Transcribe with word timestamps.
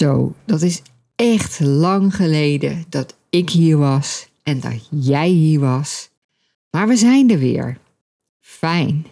Zo, 0.00 0.34
dat 0.44 0.62
is 0.62 0.82
echt 1.16 1.60
lang 1.60 2.14
geleden 2.16 2.84
dat 2.88 3.16
ik 3.30 3.50
hier 3.50 3.76
was 3.76 4.28
en 4.42 4.60
dat 4.60 4.88
jij 4.90 5.28
hier 5.28 5.60
was. 5.60 6.10
Maar 6.70 6.88
we 6.88 6.96
zijn 6.96 7.30
er 7.30 7.38
weer. 7.38 7.78
Fijn. 8.40 9.06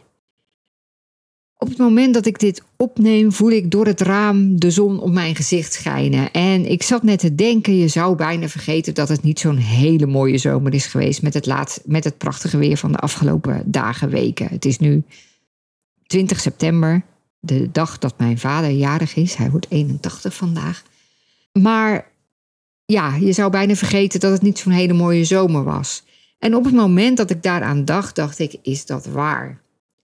Op 1.56 1.68
het 1.68 1.78
moment 1.78 2.14
dat 2.14 2.26
ik 2.26 2.38
dit 2.38 2.62
opneem, 2.76 3.32
voel 3.32 3.50
ik 3.50 3.70
door 3.70 3.86
het 3.86 4.00
raam 4.00 4.60
de 4.60 4.70
zon 4.70 5.00
op 5.00 5.10
mijn 5.10 5.34
gezicht 5.34 5.72
schijnen. 5.72 6.32
En 6.32 6.70
ik 6.70 6.82
zat 6.82 7.02
net 7.02 7.18
te 7.18 7.34
denken, 7.34 7.76
je 7.76 7.88
zou 7.88 8.16
bijna 8.16 8.48
vergeten 8.48 8.94
dat 8.94 9.08
het 9.08 9.22
niet 9.22 9.40
zo'n 9.40 9.56
hele 9.56 10.06
mooie 10.06 10.38
zomer 10.38 10.74
is 10.74 10.86
geweest 10.86 11.22
met 11.22 11.34
het, 11.34 11.46
laat, 11.46 11.82
met 11.84 12.04
het 12.04 12.18
prachtige 12.18 12.58
weer 12.58 12.76
van 12.76 12.92
de 12.92 12.98
afgelopen 12.98 13.62
dagen, 13.66 14.10
weken. 14.10 14.48
Het 14.48 14.64
is 14.64 14.78
nu 14.78 15.02
20 16.06 16.40
september 16.40 17.02
de 17.40 17.70
dag 17.72 17.98
dat 17.98 18.18
mijn 18.18 18.38
vader 18.38 18.70
jarig 18.70 19.14
is. 19.14 19.34
Hij 19.34 19.50
wordt 19.50 19.66
81 19.68 20.34
vandaag. 20.34 20.82
Maar 21.52 22.10
ja, 22.84 23.14
je 23.14 23.32
zou 23.32 23.50
bijna 23.50 23.74
vergeten 23.74 24.20
dat 24.20 24.32
het 24.32 24.42
niet 24.42 24.58
zo'n 24.58 24.72
hele 24.72 24.92
mooie 24.92 25.24
zomer 25.24 25.64
was. 25.64 26.02
En 26.38 26.54
op 26.54 26.64
het 26.64 26.74
moment 26.74 27.16
dat 27.16 27.30
ik 27.30 27.42
daaraan 27.42 27.84
dacht, 27.84 28.16
dacht 28.16 28.38
ik, 28.38 28.56
is 28.62 28.86
dat 28.86 29.06
waar? 29.06 29.60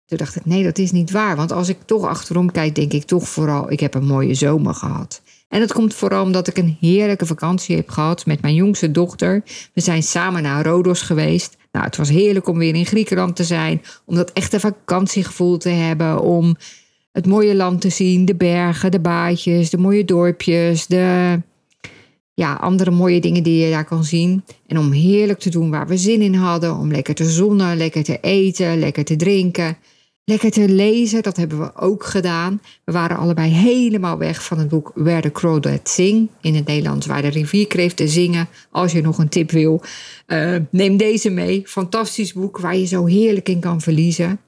Toen 0.07 0.19
dacht 0.19 0.37
ik, 0.37 0.45
nee, 0.45 0.65
dat 0.65 0.79
is 0.79 0.93
niet 0.93 1.11
waar. 1.11 1.37
Want 1.37 1.53
als 1.53 1.69
ik 1.69 1.83
toch 1.85 2.05
achterom 2.05 2.51
kijk, 2.51 2.75
denk 2.75 2.93
ik 2.93 3.05
toch 3.05 3.29
vooral, 3.29 3.71
ik 3.71 3.81
heb 3.81 3.95
een 3.95 4.07
mooie 4.07 4.35
zomer 4.35 4.75
gehad. 4.75 5.23
En 5.49 5.61
dat 5.61 5.73
komt 5.73 5.95
vooral 5.95 6.23
omdat 6.23 6.49
ik 6.49 6.57
een 6.57 6.77
heerlijke 6.81 7.27
vakantie 7.27 7.77
heb 7.77 7.89
gehad 7.89 8.27
met 8.27 8.43
mijn 8.43 8.55
jongste 8.55 8.91
dochter. 8.91 9.43
We 9.73 9.81
zijn 9.81 10.03
samen 10.03 10.43
naar 10.43 10.65
Rodos 10.65 11.03
geweest. 11.03 11.57
Nou, 11.73 11.85
het 11.85 11.97
was 11.97 12.09
heerlijk 12.09 12.49
om 12.49 12.59
weer 12.59 12.75
in 12.75 12.87
Griekenland 12.87 13.37
te 13.37 13.45
zijn. 13.45 13.83
Om 14.05 14.15
dat 14.15 14.33
echte 14.33 14.61
vakantiegevoel 14.61 15.59
te 15.59 15.69
hebben. 15.69 16.21
Om 16.21 16.57
het 17.17 17.27
mooie 17.27 17.55
land 17.55 17.81
te 17.81 17.91
zien, 17.91 18.25
de 18.25 18.35
bergen, 18.35 18.91
de 18.91 19.01
baadjes, 19.01 19.71
de 19.71 19.79
mooie 19.79 20.05
dorpjes, 20.05 20.87
de 20.87 21.41
ja, 22.35 22.55
andere 22.55 22.91
mooie 22.91 23.21
dingen 23.21 23.43
die 23.43 23.65
je 23.65 23.71
daar 23.71 23.85
kan 23.85 24.05
zien. 24.05 24.45
En 24.67 24.79
om 24.79 24.93
heerlijk 24.93 25.39
te 25.39 25.51
doen 25.51 25.71
waar 25.71 25.87
we 25.87 25.97
zin 25.97 26.21
in 26.21 26.35
hadden, 26.35 26.77
om 26.77 26.91
lekker 26.91 27.15
te 27.15 27.31
zonnen, 27.31 27.77
lekker 27.77 28.03
te 28.05 28.19
eten, 28.21 28.79
lekker 28.79 29.05
te 29.05 29.17
drinken, 29.17 29.77
lekker 30.25 30.51
te 30.51 30.69
lezen. 30.69 31.23
Dat 31.23 31.37
hebben 31.37 31.59
we 31.59 31.77
ook 31.77 32.05
gedaan. 32.05 32.61
We 32.85 32.93
waren 32.93 33.17
allebei 33.17 33.51
helemaal 33.51 34.19
weg 34.19 34.45
van 34.45 34.59
het 34.59 34.69
boek 34.69 34.93
Where 34.95 35.21
the 35.21 35.33
Crawdads 35.33 35.95
Sing. 35.95 36.29
In 36.41 36.55
het 36.55 36.67
Nederlands 36.67 37.07
Waar 37.07 37.23
de 37.23 37.29
rivierkreeften 37.29 38.09
zingen. 38.09 38.49
Als 38.71 38.93
je 38.93 39.03
nog 39.03 39.19
een 39.19 39.29
tip 39.29 39.51
wil, 39.51 39.83
uh, 40.27 40.57
neem 40.71 40.97
deze 40.97 41.31
mee. 41.31 41.63
Fantastisch 41.65 42.33
boek 42.33 42.59
waar 42.59 42.77
je 42.77 42.87
zo 42.87 43.07
heerlijk 43.07 43.49
in 43.49 43.61
kan 43.61 43.81
verliezen. 43.81 44.41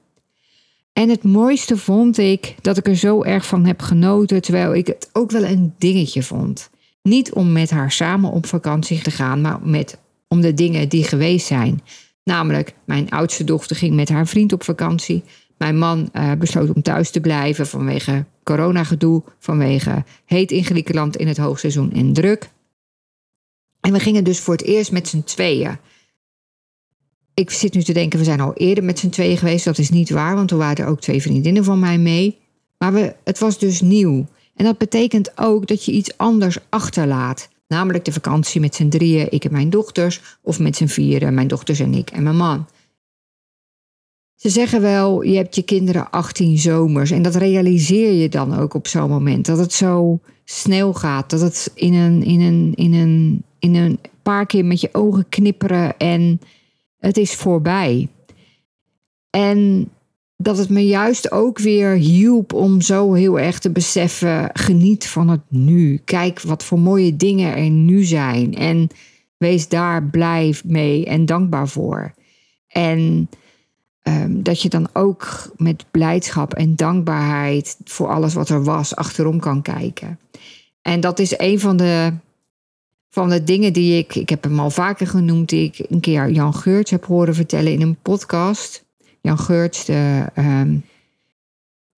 En 0.99 1.09
het 1.09 1.23
mooiste 1.23 1.77
vond 1.77 2.17
ik 2.17 2.55
dat 2.61 2.77
ik 2.77 2.87
er 2.87 2.95
zo 2.95 3.23
erg 3.23 3.45
van 3.45 3.65
heb 3.65 3.81
genoten, 3.81 4.41
terwijl 4.41 4.75
ik 4.75 4.87
het 4.87 5.09
ook 5.13 5.31
wel 5.31 5.43
een 5.43 5.73
dingetje 5.77 6.23
vond. 6.23 6.69
Niet 7.01 7.33
om 7.33 7.51
met 7.51 7.69
haar 7.69 7.91
samen 7.91 8.31
op 8.31 8.45
vakantie 8.45 9.01
te 9.01 9.11
gaan, 9.11 9.41
maar 9.41 9.59
met, 9.63 9.97
om 10.27 10.41
de 10.41 10.53
dingen 10.53 10.89
die 10.89 11.03
geweest 11.03 11.47
zijn. 11.47 11.81
Namelijk, 12.23 12.73
mijn 12.85 13.09
oudste 13.09 13.43
dochter 13.43 13.75
ging 13.75 13.95
met 13.95 14.09
haar 14.09 14.27
vriend 14.27 14.53
op 14.53 14.63
vakantie. 14.63 15.23
Mijn 15.57 15.77
man 15.77 16.09
uh, 16.13 16.31
besloot 16.39 16.73
om 16.75 16.81
thuis 16.81 17.11
te 17.11 17.21
blijven 17.21 17.67
vanwege 17.67 18.25
coronagedoe, 18.43 19.23
vanwege 19.39 20.03
heet 20.25 20.51
in 20.51 20.63
Griekenland 20.63 21.17
in 21.17 21.27
het 21.27 21.37
hoogseizoen 21.37 21.91
en 21.91 22.13
druk. 22.13 22.49
En 23.79 23.93
we 23.93 23.99
gingen 23.99 24.23
dus 24.23 24.39
voor 24.39 24.53
het 24.53 24.63
eerst 24.63 24.91
met 24.91 25.07
z'n 25.07 25.23
tweeën 25.23 25.77
ik 27.39 27.49
zit 27.51 27.73
nu 27.73 27.83
te 27.83 27.93
denken, 27.93 28.19
we 28.19 28.25
zijn 28.25 28.39
al 28.39 28.53
eerder 28.53 28.83
met 28.83 28.99
z'n 28.99 29.09
tweeën 29.09 29.37
geweest. 29.37 29.65
Dat 29.65 29.77
is 29.77 29.89
niet 29.89 30.09
waar, 30.09 30.35
want 30.35 30.47
toen 30.47 30.57
waren 30.57 30.85
er 30.85 30.91
ook 30.91 31.01
twee 31.01 31.21
vriendinnen 31.21 31.63
van 31.63 31.79
mij 31.79 31.97
mee. 31.97 32.37
Maar 32.77 32.93
we, 32.93 33.15
het 33.23 33.39
was 33.39 33.59
dus 33.59 33.81
nieuw. 33.81 34.25
En 34.55 34.65
dat 34.65 34.77
betekent 34.77 35.37
ook 35.37 35.67
dat 35.67 35.85
je 35.85 35.91
iets 35.91 36.17
anders 36.17 36.57
achterlaat. 36.69 37.49
Namelijk 37.67 38.05
de 38.05 38.11
vakantie 38.11 38.61
met 38.61 38.75
z'n 38.75 38.89
drieën, 38.89 39.31
ik 39.31 39.45
en 39.45 39.51
mijn 39.51 39.69
dochters. 39.69 40.21
Of 40.41 40.59
met 40.59 40.75
z'n 40.75 40.85
vieren, 40.85 41.33
mijn 41.33 41.47
dochters 41.47 41.79
en 41.79 41.93
ik 41.93 42.09
en 42.09 42.23
mijn 42.23 42.35
man. 42.35 42.67
Ze 44.35 44.49
zeggen 44.49 44.81
wel, 44.81 45.21
je 45.21 45.35
hebt 45.35 45.55
je 45.55 45.61
kinderen 45.61 46.09
18 46.11 46.57
zomers. 46.57 47.11
En 47.11 47.21
dat 47.21 47.35
realiseer 47.35 48.13
je 48.13 48.29
dan 48.29 48.57
ook 48.57 48.73
op 48.73 48.87
zo'n 48.87 49.09
moment. 49.09 49.45
Dat 49.45 49.57
het 49.57 49.73
zo 49.73 50.19
snel 50.43 50.93
gaat. 50.93 51.29
Dat 51.29 51.41
het 51.41 51.71
in 51.75 51.93
een, 51.93 52.23
in 52.23 52.41
een, 52.41 52.73
in 52.75 52.93
een, 52.93 53.43
in 53.59 53.75
een 53.75 53.99
paar 54.23 54.45
keer 54.45 54.65
met 54.65 54.81
je 54.81 54.89
ogen 54.91 55.25
knipperen 55.29 55.97
en 55.97 56.39
het 56.99 57.17
is 57.17 57.35
voorbij. 57.35 58.07
En 59.29 59.89
dat 60.37 60.57
het 60.57 60.69
me 60.69 60.85
juist 60.85 61.31
ook 61.31 61.59
weer 61.59 61.89
hielp 61.89 62.53
om 62.53 62.81
zo 62.81 63.13
heel 63.13 63.39
erg 63.39 63.59
te 63.59 63.71
beseffen: 63.71 64.49
geniet 64.53 65.07
van 65.07 65.29
het 65.29 65.41
nu. 65.47 65.97
Kijk 65.97 66.41
wat 66.41 66.63
voor 66.63 66.79
mooie 66.79 67.15
dingen 67.15 67.55
er 67.55 67.69
nu 67.69 68.03
zijn. 68.03 68.55
En 68.55 68.87
wees 69.37 69.67
daar 69.67 70.03
blij 70.03 70.55
mee 70.65 71.05
en 71.05 71.25
dankbaar 71.25 71.67
voor. 71.67 72.13
En 72.67 73.29
um, 74.03 74.43
dat 74.43 74.61
je 74.61 74.69
dan 74.69 74.89
ook 74.93 75.51
met 75.57 75.85
blijdschap 75.91 76.53
en 76.53 76.75
dankbaarheid 76.75 77.77
voor 77.83 78.07
alles 78.07 78.33
wat 78.33 78.49
er 78.49 78.63
was 78.63 78.95
achterom 78.95 79.39
kan 79.39 79.61
kijken. 79.61 80.19
En 80.81 80.99
dat 80.99 81.19
is 81.19 81.39
een 81.39 81.59
van 81.59 81.77
de 81.77 82.13
van 83.09 83.29
de 83.29 83.43
dingen 83.43 83.73
die 83.73 83.97
ik, 83.97 84.15
ik 84.15 84.29
heb 84.29 84.43
hem 84.43 84.59
al 84.59 84.69
vaker 84.69 85.07
genoemd, 85.07 85.49
die 85.49 85.63
ik 85.63 85.85
een 85.89 85.99
keer 85.99 86.29
Jan 86.29 86.53
Geurts 86.53 86.91
heb 86.91 87.05
horen 87.05 87.35
vertellen 87.35 87.71
in 87.71 87.81
een 87.81 87.97
podcast. 88.01 88.85
Jan 89.21 89.39
Geurts, 89.39 89.85
de, 89.85 90.25
ehm, 90.33 90.75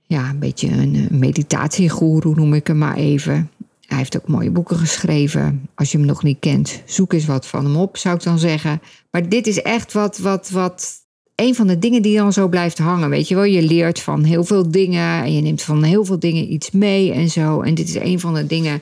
ja, 0.08 0.30
een 0.30 0.40
beetje 0.40 0.68
een 0.68 1.08
meditatiegoeroe 1.10 2.36
noem 2.36 2.54
ik 2.54 2.68
hem 2.68 2.78
maar 2.78 2.96
even. 2.96 3.52
Hij 3.86 3.98
heeft 3.98 4.18
ook 4.18 4.28
mooie 4.28 4.52
boeken 4.52 4.78
geschreven. 4.78 5.70
Als 5.76 5.92
je 5.92 5.98
hem 5.98 6.08
nog 6.08 6.24
niet 6.24 6.40
kent, 6.40 6.82
zoek 6.86 7.14
eens 7.14 7.26
wat 7.26 7.48
van 7.48 7.66
hem 7.66 7.76
op, 7.76 7.98
zou 7.98 8.16
ik 8.16 8.24
dan 8.24 8.40
zeggen. 8.40 8.82
Maar 9.12 9.30
dit 9.30 9.48
is 9.48 9.62
echt 9.62 9.94
wat, 9.94 10.18
wat, 10.18 10.50
wat, 10.50 11.02
een 11.36 11.56
van 11.56 11.68
de 11.68 11.80
dingen 11.80 12.02
die 12.02 12.18
dan 12.18 12.34
zo 12.34 12.48
blijft 12.48 12.78
hangen. 12.78 13.10
Weet 13.10 13.28
je 13.28 13.36
wel, 13.36 13.44
je 13.44 13.62
leert 13.62 14.00
van 14.00 14.24
heel 14.24 14.44
veel 14.44 14.72
dingen 14.72 15.24
en 15.24 15.34
je 15.34 15.42
neemt 15.42 15.62
van 15.62 15.84
heel 15.84 16.06
veel 16.06 16.20
dingen 16.20 16.54
iets 16.54 16.72
mee 16.72 17.12
en 17.12 17.30
zo. 17.30 17.62
En 17.62 17.76
dit 17.76 17.88
is 17.88 17.96
een 17.96 18.20
van 18.20 18.34
de 18.34 18.46
dingen 18.46 18.82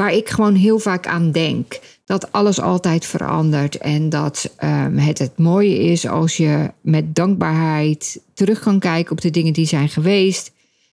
waar 0.00 0.12
ik 0.12 0.28
gewoon 0.28 0.54
heel 0.54 0.78
vaak 0.78 1.06
aan 1.06 1.32
denk. 1.32 1.78
Dat 2.04 2.32
alles 2.32 2.60
altijd 2.60 3.06
verandert 3.06 3.78
en 3.78 4.08
dat 4.08 4.54
um, 4.64 4.98
het 4.98 5.18
het 5.18 5.38
mooie 5.38 5.78
is 5.78 6.06
als 6.06 6.36
je 6.36 6.70
met 6.80 7.14
dankbaarheid 7.14 8.20
terug 8.34 8.60
kan 8.60 8.78
kijken 8.78 9.12
op 9.12 9.20
de 9.20 9.30
dingen 9.30 9.52
die 9.52 9.66
zijn 9.66 9.88
geweest. 9.88 10.52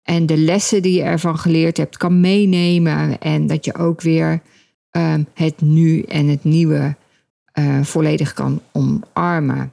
En 0.03 0.27
de 0.27 0.37
lessen 0.37 0.83
die 0.83 0.97
je 0.97 1.03
ervan 1.03 1.39
geleerd 1.39 1.77
hebt 1.77 1.97
kan 1.97 2.21
meenemen. 2.21 3.21
En 3.21 3.47
dat 3.47 3.65
je 3.65 3.75
ook 3.75 4.01
weer 4.01 4.41
um, 4.91 5.27
het 5.35 5.61
nu 5.61 6.03
en 6.03 6.29
het 6.29 6.45
nieuwe 6.45 6.97
uh, 7.59 7.83
volledig 7.83 8.33
kan 8.33 8.61
omarmen. 8.73 9.73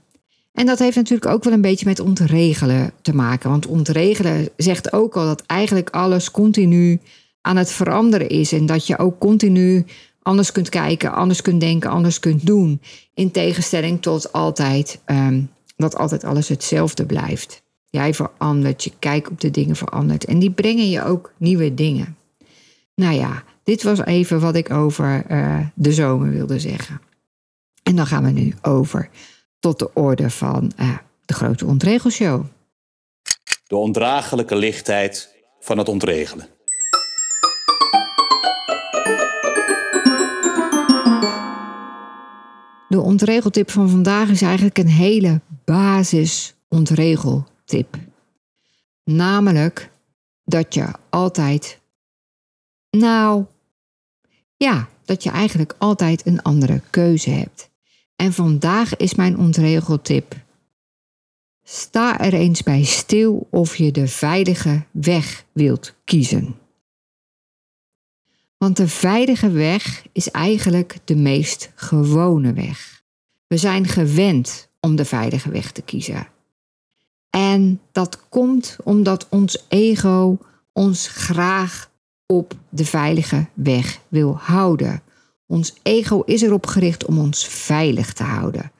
En 0.53 0.65
dat 0.65 0.79
heeft 0.79 0.95
natuurlijk 0.95 1.31
ook 1.31 1.43
wel 1.43 1.53
een 1.53 1.61
beetje 1.61 1.85
met 1.85 1.99
ontregelen 1.99 2.91
te 3.01 3.15
maken. 3.15 3.49
Want 3.49 3.65
ontregelen 3.65 4.49
zegt 4.57 4.93
ook 4.93 5.15
al 5.15 5.25
dat 5.25 5.43
eigenlijk 5.45 5.89
alles 5.89 6.31
continu 6.31 6.99
aan 7.47 7.57
het 7.57 7.71
veranderen 7.71 8.29
is. 8.29 8.51
En 8.51 8.65
dat 8.65 8.87
je 8.87 8.97
ook 8.97 9.19
continu 9.19 9.85
anders 10.21 10.51
kunt 10.51 10.69
kijken, 10.69 11.13
anders 11.13 11.41
kunt 11.41 11.59
denken, 11.59 11.89
anders 11.89 12.19
kunt 12.19 12.45
doen. 12.45 12.81
In 13.13 13.31
tegenstelling 13.31 14.01
tot 14.01 14.31
altijd 14.31 14.99
um, 15.05 15.49
dat 15.75 15.95
altijd 15.95 16.23
alles 16.23 16.47
hetzelfde 16.47 17.05
blijft. 17.05 17.61
Jij 17.89 18.13
verandert, 18.13 18.83
je 18.83 18.91
kijk 18.99 19.29
op 19.29 19.41
de 19.41 19.51
dingen 19.51 19.75
verandert. 19.75 20.25
En 20.25 20.39
die 20.39 20.51
brengen 20.51 20.89
je 20.89 21.03
ook 21.03 21.31
nieuwe 21.37 21.73
dingen. 21.73 22.17
Nou 22.95 23.13
ja, 23.13 23.43
dit 23.63 23.83
was 23.83 24.05
even 24.05 24.39
wat 24.39 24.55
ik 24.55 24.71
over 24.71 25.23
uh, 25.31 25.59
de 25.73 25.91
zomer 25.91 26.29
wilde 26.29 26.59
zeggen. 26.59 27.01
En 27.83 27.95
dan 27.95 28.05
gaan 28.05 28.23
we 28.23 28.31
nu 28.31 28.53
over 28.61 29.09
tot 29.59 29.79
de 29.79 29.93
orde 29.93 30.29
van 30.29 30.71
uh, 30.79 30.97
de 31.25 31.33
grote 31.33 31.65
ontregelshow. 31.65 32.45
De 33.67 33.75
ondraaglijke 33.75 34.55
lichtheid 34.55 35.35
van 35.59 35.77
het 35.77 35.89
ontregelen. 35.89 36.47
De 42.89 43.01
ontregeltip 43.01 43.71
van 43.71 43.89
vandaag 43.89 44.29
is 44.29 44.41
eigenlijk 44.41 44.77
een 44.77 44.87
hele 44.87 45.41
basis 45.65 46.55
ontregeltip. 46.67 47.97
Namelijk 49.03 49.91
dat 50.43 50.73
je 50.73 50.91
altijd, 51.09 51.79
nou, 52.89 53.45
Ja, 54.57 54.89
dat 55.05 55.23
je 55.23 55.29
eigenlijk 55.29 55.75
altijd 55.77 56.25
een 56.25 56.41
andere 56.41 56.81
keuze 56.89 57.29
hebt. 57.29 57.69
En 58.15 58.33
vandaag 58.33 58.95
is 58.95 59.15
mijn 59.15 59.37
ontregeltip. 59.37 60.35
Sta 61.63 62.19
er 62.19 62.33
eens 62.33 62.63
bij 62.63 62.83
stil 62.83 63.47
of 63.51 63.75
je 63.75 63.91
de 63.91 64.07
veilige 64.07 64.85
weg 64.91 65.45
wilt 65.51 65.93
kiezen. 66.03 66.55
Want 68.57 68.77
de 68.77 68.87
veilige 68.87 69.51
weg 69.51 70.05
is 70.11 70.31
eigenlijk 70.31 70.97
de 71.03 71.15
meest 71.15 71.71
gewone 71.75 72.53
weg. 72.53 73.01
We 73.47 73.57
zijn 73.57 73.87
gewend 73.87 74.69
om 74.79 74.95
de 74.95 75.05
veilige 75.05 75.49
weg 75.49 75.71
te 75.71 75.81
kiezen. 75.81 76.27
En 77.29 77.81
dat 77.91 78.29
komt 78.29 78.77
omdat 78.83 79.27
ons 79.29 79.65
ego 79.67 80.37
ons 80.73 81.07
graag 81.07 81.89
op 82.25 82.53
de 82.69 82.85
veilige 82.85 83.45
weg 83.53 83.99
wil 84.07 84.37
houden. 84.37 85.01
Ons 85.45 85.73
ego 85.83 86.21
is 86.21 86.41
erop 86.41 86.65
gericht 86.65 87.05
om 87.05 87.19
ons 87.19 87.47
veilig 87.47 88.13
te 88.13 88.23
houden. 88.23 88.71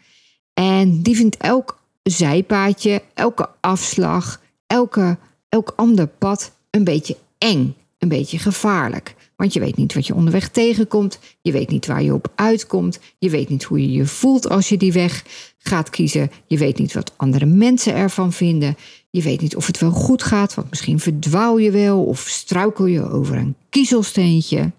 En 0.54 1.02
die 1.02 1.16
vindt 1.16 1.38
elk 1.38 1.80
zijpaadje, 2.04 3.04
elke 3.14 3.50
afslag, 3.60 4.42
elke, 4.68 5.18
elk 5.50 5.74
ander 5.76 6.08
pad 6.08 6.52
een 6.70 6.84
beetje 6.84 7.18
eng, 7.38 7.76
een 7.98 8.10
beetje 8.10 8.40
gevaarlijk. 8.40 9.16
Want 9.38 9.54
je 9.54 9.60
weet 9.60 9.76
niet 9.76 9.94
wat 9.94 10.08
je 10.08 10.16
onderweg 10.16 10.50
tegenkomt. 10.50 11.20
Je 11.42 11.52
weet 11.52 11.70
niet 11.70 11.86
waar 11.86 12.04
je 12.04 12.14
op 12.14 12.32
uitkomt. 12.36 13.00
Je 13.18 13.30
weet 13.30 13.50
niet 13.50 13.64
hoe 13.64 13.82
je 13.82 13.92
je 13.92 14.06
voelt 14.06 14.50
als 14.50 14.70
je 14.70 14.78
die 14.78 14.94
weg 14.94 15.24
gaat 15.58 15.90
kiezen. 15.90 16.32
Je 16.48 16.58
weet 16.58 16.78
niet 16.78 16.94
wat 16.94 17.14
andere 17.16 17.46
mensen 17.46 17.94
ervan 17.94 18.34
vinden. 18.34 18.78
Je 19.10 19.22
weet 19.22 19.42
niet 19.42 19.56
of 19.56 19.68
het 19.68 19.80
wel 19.80 19.92
goed 19.92 20.24
gaat, 20.24 20.54
want 20.54 20.70
misschien 20.70 21.00
verdwaal 21.00 21.58
je 21.58 21.72
wel 21.72 22.04
of 22.04 22.20
struikel 22.20 22.86
je 22.86 23.10
over 23.10 23.36
een 23.36 23.56
kiezelsteentje. 23.70 24.72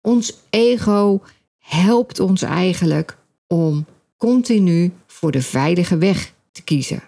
Ons 0.00 0.32
ego 0.50 1.22
helpt 1.58 2.20
ons 2.20 2.42
eigenlijk 2.42 3.18
om 3.46 3.86
continu 4.16 4.92
voor 5.06 5.30
de 5.30 5.42
veilige 5.42 5.98
weg 5.98 6.34
te 6.52 6.62
kiezen. 6.62 7.02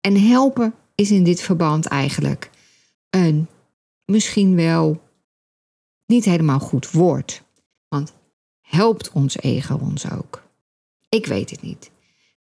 En 0.00 0.20
helpen 0.20 0.74
is 0.94 1.10
in 1.10 1.24
dit 1.24 1.40
verband 1.40 1.86
eigenlijk 1.86 2.50
een 3.10 3.46
misschien 4.04 4.56
wel 4.56 5.00
niet 6.06 6.24
helemaal 6.24 6.60
goed 6.60 6.90
woord. 6.90 7.42
Want 7.88 8.14
helpt 8.60 9.12
ons 9.12 9.38
ego 9.38 9.78
ons 9.80 10.10
ook? 10.10 10.42
Ik 11.08 11.26
weet 11.26 11.50
het 11.50 11.62
niet. 11.62 11.90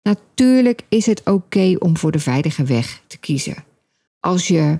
Natuurlijk 0.01 0.85
is 0.89 1.05
het 1.05 1.29
oké 1.29 1.75
om 1.79 1.97
voor 1.97 2.11
de 2.11 2.19
veilige 2.19 2.63
weg 2.63 3.03
te 3.07 3.17
kiezen. 3.17 3.63
Als 4.19 4.47
je 4.47 4.79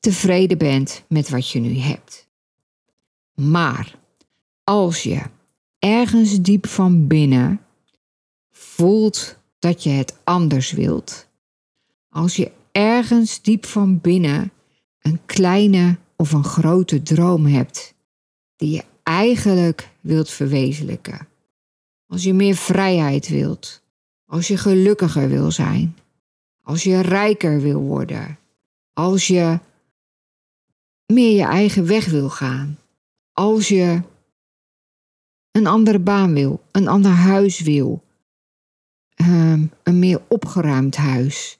tevreden 0.00 0.58
bent 0.58 1.04
met 1.08 1.28
wat 1.28 1.50
je 1.50 1.58
nu 1.58 1.78
hebt. 1.78 2.28
Maar 3.34 3.98
als 4.64 5.02
je 5.02 5.22
ergens 5.78 6.40
diep 6.40 6.66
van 6.66 7.06
binnen 7.06 7.60
voelt 8.50 9.36
dat 9.58 9.82
je 9.82 9.90
het 9.90 10.16
anders 10.24 10.72
wilt. 10.72 11.26
Als 12.08 12.36
je 12.36 12.50
ergens 12.72 13.42
diep 13.42 13.66
van 13.66 14.00
binnen 14.00 14.52
een 15.00 15.20
kleine 15.26 15.98
of 16.24 16.32
een 16.32 16.44
grote 16.44 17.02
droom 17.02 17.46
hebt 17.46 17.94
die 18.56 18.70
je 18.70 18.84
eigenlijk 19.02 19.88
wilt 20.00 20.30
verwezenlijken. 20.30 21.28
Als 22.06 22.22
je 22.22 22.34
meer 22.34 22.54
vrijheid 22.54 23.28
wilt, 23.28 23.82
als 24.26 24.48
je 24.48 24.56
gelukkiger 24.56 25.28
wil 25.28 25.50
zijn, 25.50 25.96
als 26.62 26.82
je 26.82 27.00
rijker 27.00 27.60
wil 27.60 27.80
worden, 27.80 28.38
als 28.92 29.26
je 29.26 29.58
meer 31.06 31.36
je 31.36 31.44
eigen 31.44 31.86
weg 31.86 32.06
wil 32.06 32.30
gaan, 32.30 32.78
als 33.32 33.68
je 33.68 34.02
een 35.50 35.66
andere 35.66 35.98
baan 35.98 36.34
wil, 36.34 36.62
een 36.72 36.88
ander 36.88 37.12
huis 37.12 37.60
wil, 37.60 38.04
um, 39.16 39.70
een 39.82 39.98
meer 39.98 40.22
opgeruimd 40.28 40.96
huis, 40.96 41.58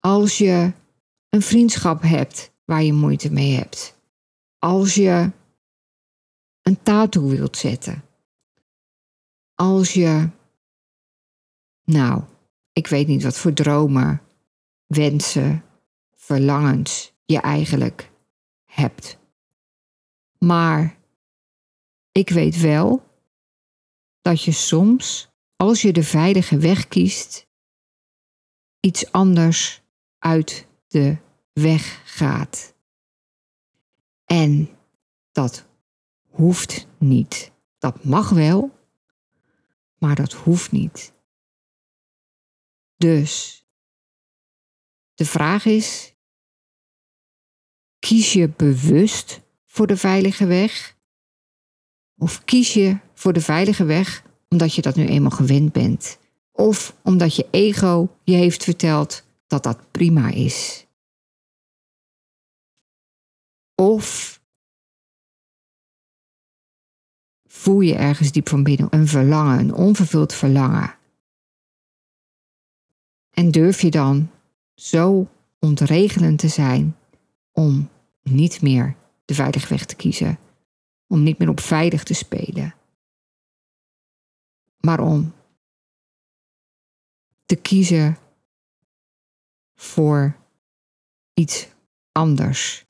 als 0.00 0.38
je 0.38 0.72
een 1.28 1.42
vriendschap 1.42 2.02
hebt 2.02 2.56
waar 2.68 2.82
je 2.82 2.92
moeite 2.92 3.32
mee 3.32 3.56
hebt. 3.56 3.96
Als 4.58 4.94
je 4.94 5.30
een 6.62 6.82
tattoo 6.82 7.28
wilt 7.28 7.56
zetten. 7.56 8.04
Als 9.54 9.92
je, 9.92 10.28
nou, 11.84 12.22
ik 12.72 12.86
weet 12.86 13.06
niet 13.06 13.22
wat 13.22 13.38
voor 13.38 13.52
dromen, 13.52 14.22
wensen, 14.86 15.64
verlangens 16.14 17.12
je 17.24 17.40
eigenlijk 17.40 18.10
hebt. 18.64 19.18
Maar 20.38 20.96
ik 22.12 22.30
weet 22.30 22.60
wel 22.60 23.02
dat 24.20 24.42
je 24.42 24.52
soms, 24.52 25.28
als 25.56 25.82
je 25.82 25.92
de 25.92 26.04
veilige 26.04 26.58
weg 26.58 26.88
kiest, 26.88 27.46
iets 28.80 29.12
anders 29.12 29.82
uit 30.18 30.66
de 30.86 31.26
weg 31.60 32.02
gaat. 32.04 32.74
En 34.24 34.68
dat 35.32 35.66
hoeft 36.30 36.86
niet. 36.98 37.52
Dat 37.78 38.04
mag 38.04 38.30
wel, 38.30 38.78
maar 39.98 40.14
dat 40.14 40.32
hoeft 40.32 40.72
niet. 40.72 41.12
Dus 42.96 43.64
de 45.14 45.24
vraag 45.24 45.64
is: 45.64 46.14
kies 47.98 48.32
je 48.32 48.48
bewust 48.48 49.40
voor 49.66 49.86
de 49.86 49.96
veilige 49.96 50.46
weg? 50.46 50.96
Of 52.16 52.44
kies 52.44 52.74
je 52.74 52.98
voor 53.14 53.32
de 53.32 53.40
veilige 53.40 53.84
weg 53.84 54.22
omdat 54.48 54.74
je 54.74 54.82
dat 54.82 54.96
nu 54.96 55.06
eenmaal 55.06 55.30
gewend 55.30 55.72
bent? 55.72 56.18
Of 56.52 56.96
omdat 57.02 57.36
je 57.36 57.46
ego 57.50 58.16
je 58.24 58.34
heeft 58.34 58.64
verteld 58.64 59.24
dat 59.46 59.62
dat 59.62 59.90
prima 59.90 60.30
is? 60.30 60.86
Of 63.80 64.40
voel 67.46 67.80
je 67.80 67.94
ergens 67.94 68.32
diep 68.32 68.48
van 68.48 68.62
binnen 68.62 68.86
een 68.90 69.06
verlangen, 69.06 69.58
een 69.58 69.74
onvervuld 69.74 70.34
verlangen? 70.34 70.96
En 73.30 73.50
durf 73.50 73.80
je 73.80 73.90
dan 73.90 74.30
zo 74.74 75.28
ontregelend 75.58 76.38
te 76.38 76.48
zijn 76.48 76.96
om 77.52 77.88
niet 78.22 78.62
meer 78.62 78.96
de 79.24 79.34
veilige 79.34 79.68
weg 79.68 79.86
te 79.86 79.96
kiezen, 79.96 80.38
om 81.06 81.22
niet 81.22 81.38
meer 81.38 81.48
op 81.48 81.60
veilig 81.60 82.02
te 82.02 82.14
spelen, 82.14 82.74
maar 84.80 85.00
om 85.00 85.34
te 87.46 87.56
kiezen 87.56 88.18
voor 89.74 90.36
iets 91.34 91.68
anders. 92.12 92.87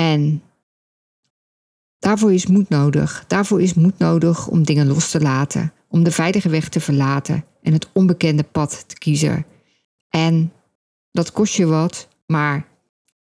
En 0.00 0.42
daarvoor 1.98 2.32
is 2.32 2.46
moed 2.46 2.68
nodig. 2.68 3.24
Daarvoor 3.26 3.62
is 3.62 3.74
moed 3.74 3.98
nodig 3.98 4.48
om 4.48 4.64
dingen 4.64 4.86
los 4.86 5.10
te 5.10 5.20
laten, 5.20 5.72
om 5.88 6.04
de 6.04 6.10
veilige 6.10 6.48
weg 6.48 6.68
te 6.68 6.80
verlaten 6.80 7.44
en 7.62 7.72
het 7.72 7.88
onbekende 7.92 8.42
pad 8.42 8.84
te 8.88 8.98
kiezen. 8.98 9.46
En 10.08 10.52
dat 11.10 11.32
kost 11.32 11.54
je 11.54 11.66
wat, 11.66 12.08
maar 12.26 12.66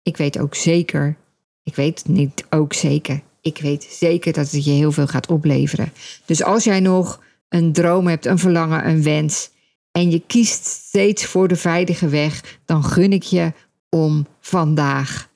ik 0.04 0.18
weet 0.18 0.40
ook 0.40 0.56
zeker, 0.56 1.18
ik 1.64 1.76
weet 1.76 2.08
niet 2.08 2.46
ook 2.50 2.74
zeker, 2.74 3.22
ik 3.42 3.58
weet 3.58 3.84
zeker 3.84 4.34
dat 4.34 4.52
het 4.52 4.66
je 4.66 4.72
heel 4.72 4.92
veel 4.92 5.08
gaat 5.08 5.28
opleveren. 5.28 5.92
Dus 6.26 6.44
als 6.44 6.64
jij 6.64 6.80
nog 6.80 7.24
een 7.50 7.74
droom 7.74 8.08
hebt, 8.08 8.26
een 8.26 8.40
verlangen, 8.40 8.88
een 8.88 9.04
wens 9.04 9.50
en 9.92 10.12
je 10.12 10.20
kiest 10.28 10.66
steeds 10.66 11.26
voor 11.26 11.48
de 11.48 11.56
veilige 11.56 12.08
weg, 12.08 12.60
dan 12.66 12.84
gun 12.84 13.14
ik 13.14 13.24
je 13.24 13.54
om 13.90 14.28
vandaag 14.40 15.30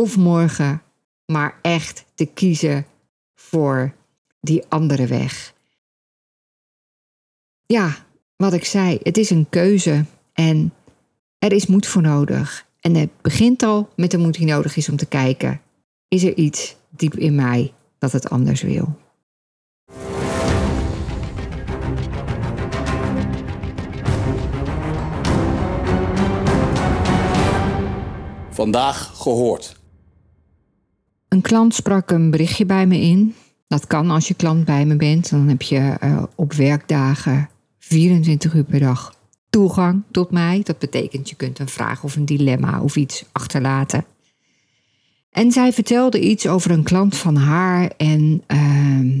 of 0.00 0.16
morgen, 0.16 0.82
maar 1.26 1.58
echt 1.62 2.04
te 2.14 2.26
kiezen 2.26 2.86
voor 3.34 3.94
die 4.40 4.64
andere 4.68 5.06
weg. 5.06 5.54
Ja, 7.66 7.96
wat 8.36 8.52
ik 8.52 8.64
zei, 8.64 8.98
het 9.02 9.16
is 9.16 9.30
een 9.30 9.46
keuze 9.48 10.04
en 10.32 10.74
er 11.38 11.52
is 11.52 11.66
moed 11.66 11.86
voor 11.86 12.02
nodig. 12.02 12.66
En 12.80 12.94
het 12.94 13.10
begint 13.20 13.62
al 13.62 13.88
met 13.96 14.10
de 14.10 14.18
moed 14.18 14.34
die 14.34 14.46
nodig 14.46 14.76
is 14.76 14.88
om 14.88 14.96
te 14.96 15.06
kijken: 15.06 15.60
is 16.08 16.22
er 16.24 16.36
iets 16.36 16.76
diep 16.90 17.14
in 17.14 17.34
mij 17.34 17.72
dat 17.98 18.12
het 18.12 18.30
anders 18.30 18.62
wil? 18.62 18.96
Vandaag 28.50 29.10
gehoord. 29.16 29.77
Een 31.28 31.40
klant 31.40 31.74
sprak 31.74 32.10
een 32.10 32.30
berichtje 32.30 32.66
bij 32.66 32.86
me 32.86 33.00
in. 33.00 33.34
Dat 33.66 33.86
kan 33.86 34.10
als 34.10 34.28
je 34.28 34.34
klant 34.34 34.64
bij 34.64 34.86
me 34.86 34.96
bent. 34.96 35.30
Dan 35.30 35.48
heb 35.48 35.62
je 35.62 35.96
uh, 36.04 36.22
op 36.34 36.52
werkdagen 36.52 37.48
24 37.78 38.54
uur 38.54 38.64
per 38.64 38.80
dag 38.80 39.14
toegang 39.50 40.02
tot 40.10 40.30
mij. 40.30 40.60
Dat 40.64 40.78
betekent 40.78 41.28
je 41.28 41.36
kunt 41.36 41.58
een 41.58 41.68
vraag 41.68 42.04
of 42.04 42.16
een 42.16 42.24
dilemma 42.24 42.82
of 42.82 42.96
iets 42.96 43.24
achterlaten. 43.32 44.04
En 45.30 45.52
zij 45.52 45.72
vertelde 45.72 46.20
iets 46.20 46.46
over 46.46 46.70
een 46.70 46.82
klant 46.82 47.16
van 47.16 47.36
haar 47.36 47.92
en 47.96 48.42
ehm, 48.46 49.20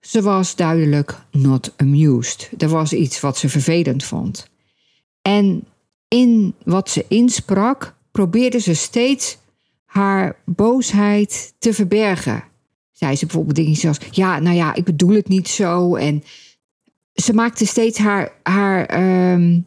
ze 0.00 0.22
was 0.22 0.56
duidelijk 0.56 1.24
not 1.30 1.72
amused. 1.76 2.50
Er 2.58 2.68
was 2.68 2.92
iets 2.92 3.20
wat 3.20 3.38
ze 3.38 3.48
vervelend 3.48 4.04
vond. 4.04 4.48
En 5.22 5.64
in 6.08 6.54
wat 6.64 6.90
ze 6.90 7.04
insprak, 7.08 7.94
probeerde 8.10 8.60
ze 8.60 8.74
steeds 8.74 9.38
haar 9.94 10.36
boosheid 10.44 11.54
te 11.58 11.72
verbergen. 11.72 12.44
Zei 12.92 13.16
ze 13.16 13.26
bijvoorbeeld 13.26 13.56
dingen 13.56 13.76
zoals: 13.76 13.98
Ja, 14.10 14.38
nou 14.38 14.56
ja, 14.56 14.74
ik 14.74 14.84
bedoel 14.84 15.14
het 15.14 15.28
niet 15.28 15.48
zo. 15.48 15.94
En 15.94 16.22
ze 17.14 17.32
maakte 17.34 17.66
steeds 17.66 17.98
haar. 17.98 18.32
haar 18.42 18.86
ehm, 18.86 19.60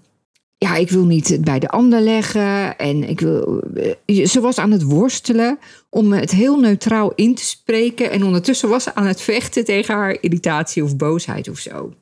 ja, 0.58 0.76
ik 0.76 0.90
wil 0.90 1.06
niet 1.06 1.38
bij 1.42 1.60
de 1.60 1.70
ander 1.70 2.02
leggen. 2.02 2.78
En 2.78 3.10
ik 3.10 3.20
wil. 3.20 3.64
eh, 4.06 4.26
Ze 4.26 4.40
was 4.40 4.58
aan 4.58 4.72
het 4.72 4.84
worstelen 4.84 5.60
om 5.90 6.14
het 6.14 6.32
heel 6.32 6.60
neutraal 6.60 7.12
in 7.16 7.36
te 7.36 7.46
spreken. 7.46 8.12
En 8.12 8.24
ondertussen 8.24 8.70
was 8.70 8.84
ze 8.84 8.96
aan 8.96 9.06
het 9.06 9.22
vechten 9.22 9.66
tegen 9.66 9.96
haar 9.96 10.18
irritatie 10.22 10.84
of 10.84 10.96
boosheid 10.96 11.50
of 11.50 11.60
zo. 11.60 11.94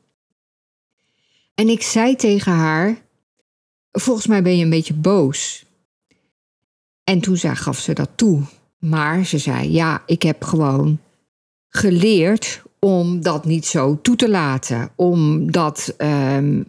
En 1.56 1.70
ik 1.70 1.82
zei 1.82 2.16
tegen 2.16 2.52
haar: 2.52 3.02
Volgens 3.92 4.28
mij 4.28 4.42
ben 4.42 4.58
je 4.58 4.64
een 4.64 4.70
beetje 4.70 4.94
boos. 4.94 5.66
En 7.06 7.20
toen 7.20 7.38
zei, 7.38 7.56
gaf 7.56 7.80
ze 7.80 7.94
dat 7.94 8.10
toe. 8.16 8.42
Maar 8.80 9.26
ze 9.26 9.38
zei: 9.38 9.72
Ja, 9.72 10.04
ik 10.06 10.22
heb 10.22 10.44
gewoon 10.44 11.00
geleerd 11.70 12.62
om 12.80 13.22
dat 13.22 13.46
niet 13.46 13.66
zo 13.66 14.00
toe 14.02 14.16
te 14.16 14.30
laten. 14.30 14.90
Omdat, 14.96 15.94
ehm, 15.98 16.62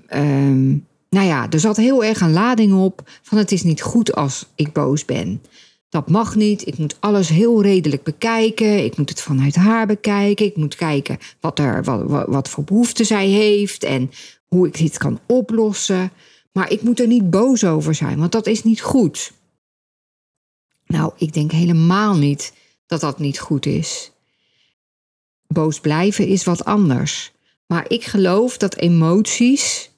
nou 1.11 1.27
ja, 1.27 1.51
er 1.51 1.61
zat 1.61 1.77
heel 1.77 2.05
erg 2.05 2.21
een 2.21 2.33
lading 2.33 2.75
op 2.75 3.03
van 3.23 3.39
het 3.39 3.53
is 3.53 3.63
niet 3.63 3.83
goed 3.83 4.15
als 4.15 4.47
ik 4.55 4.73
boos 4.73 5.05
ben. 5.05 5.43
Dat 5.89 6.11
mag 6.11 6.35
niet. 6.35 6.67
Ik 6.67 6.79
moet 6.79 6.97
alles 7.01 7.29
heel 7.29 7.63
redelijk 7.63 8.03
bekijken. 8.03 8.85
Ik 8.85 8.97
moet 8.97 9.09
het 9.09 9.21
vanuit 9.21 9.55
haar 9.55 9.87
bekijken. 9.87 10.47
Ik 10.47 10.57
moet 10.57 10.75
kijken 10.75 11.19
wat, 11.41 11.59
er, 11.59 11.85
wat, 11.85 12.03
wat, 12.03 12.27
wat 12.29 12.49
voor 12.49 12.65
behoeften 12.65 13.07
zij 13.07 13.27
heeft 13.27 13.85
en 13.85 14.11
hoe 14.47 14.67
ik 14.67 14.79
dit 14.79 14.99
kan 14.99 15.19
oplossen. 15.27 16.11
Maar 16.53 16.71
ik 16.71 16.83
moet 16.83 17.01
er 17.01 17.07
niet 17.07 17.31
boos 17.31 17.65
over 17.65 17.95
zijn, 17.95 18.19
want 18.19 18.33
dat 18.33 18.47
is 18.47 18.65
niet 18.65 18.81
goed. 18.81 19.33
Nou, 20.87 21.13
ik 21.17 21.33
denk 21.33 21.51
helemaal 21.51 22.17
niet 22.17 22.55
dat 22.87 23.01
dat 23.01 23.19
niet 23.19 23.39
goed 23.39 23.67
is. 23.67 24.13
Boos 25.47 25.81
blijven 25.81 26.27
is 26.27 26.45
wat 26.45 26.65
anders. 26.65 27.33
Maar 27.67 27.85
ik 27.89 28.05
geloof 28.05 28.57
dat 28.57 28.77
emoties, 28.77 29.91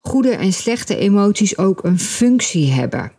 goede 0.00 0.30
en 0.30 0.52
slechte 0.52 0.96
emoties, 0.96 1.58
ook 1.58 1.84
een 1.84 1.98
functie 1.98 2.70
hebben. 2.70 3.12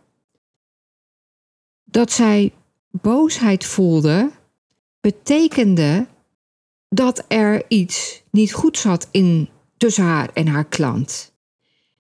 Dat 1.84 2.12
zij 2.12 2.52
boosheid 2.90 3.64
voelde, 3.64 4.30
betekende 5.00 6.06
dat 6.88 7.24
er 7.28 7.64
iets 7.68 8.22
niet 8.30 8.52
goed 8.52 8.78
zat 8.78 9.08
in, 9.10 9.48
tussen 9.76 10.04
haar 10.04 10.30
en 10.34 10.46
haar 10.46 10.64
klant. 10.64 11.34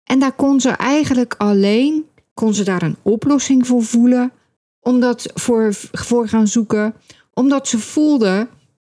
En 0.04 0.20
daar 0.20 0.36
kon 0.36 0.60
ze 0.62 0.70
eigenlijk 0.70 1.36
alleen, 1.38 2.06
kon 2.34 2.54
ze 2.54 2.64
daar 2.64 2.82
een 2.82 2.98
oplossing 3.02 3.68
voor 3.68 3.84
voelen, 3.84 4.32
omdat 4.88 5.32
voor, 5.34 5.74
voor 5.92 6.28
gaan 6.28 6.48
zoeken, 6.48 6.94
omdat 7.34 7.68
ze 7.68 7.80
voelde 7.80 8.48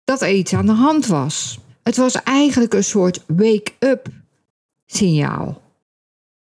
dat 0.03 0.21
er 0.21 0.31
iets 0.31 0.53
aan 0.53 0.65
de 0.65 0.71
hand 0.71 1.07
was. 1.07 1.59
Het 1.83 1.97
was 1.97 2.23
eigenlijk 2.23 2.73
een 2.73 2.83
soort 2.83 3.23
wake-up 3.27 4.07
signaal. 4.85 5.61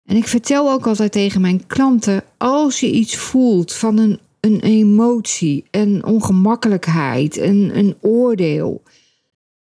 En 0.05 0.17
ik 0.17 0.27
vertel 0.27 0.71
ook 0.71 0.87
altijd 0.87 1.13
tegen 1.13 1.41
mijn 1.41 1.67
klanten: 1.67 2.25
als 2.37 2.81
je 2.81 2.91
iets 2.91 3.17
voelt 3.17 3.73
van 3.73 3.99
een, 3.99 4.21
een 4.41 4.61
emotie, 4.61 5.65
een 5.71 6.05
ongemakkelijkheid, 6.05 7.37
een, 7.37 7.71
een 7.79 7.97
oordeel, 8.01 8.83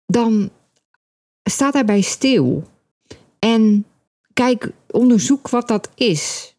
dan 0.07 0.51
sta 1.43 1.71
daarbij 1.71 2.01
stil. 2.01 2.69
En 3.39 3.87
kijk, 4.33 4.73
onderzoek 4.91 5.49
wat 5.49 5.69
dat 5.69 5.89
is. 5.95 6.52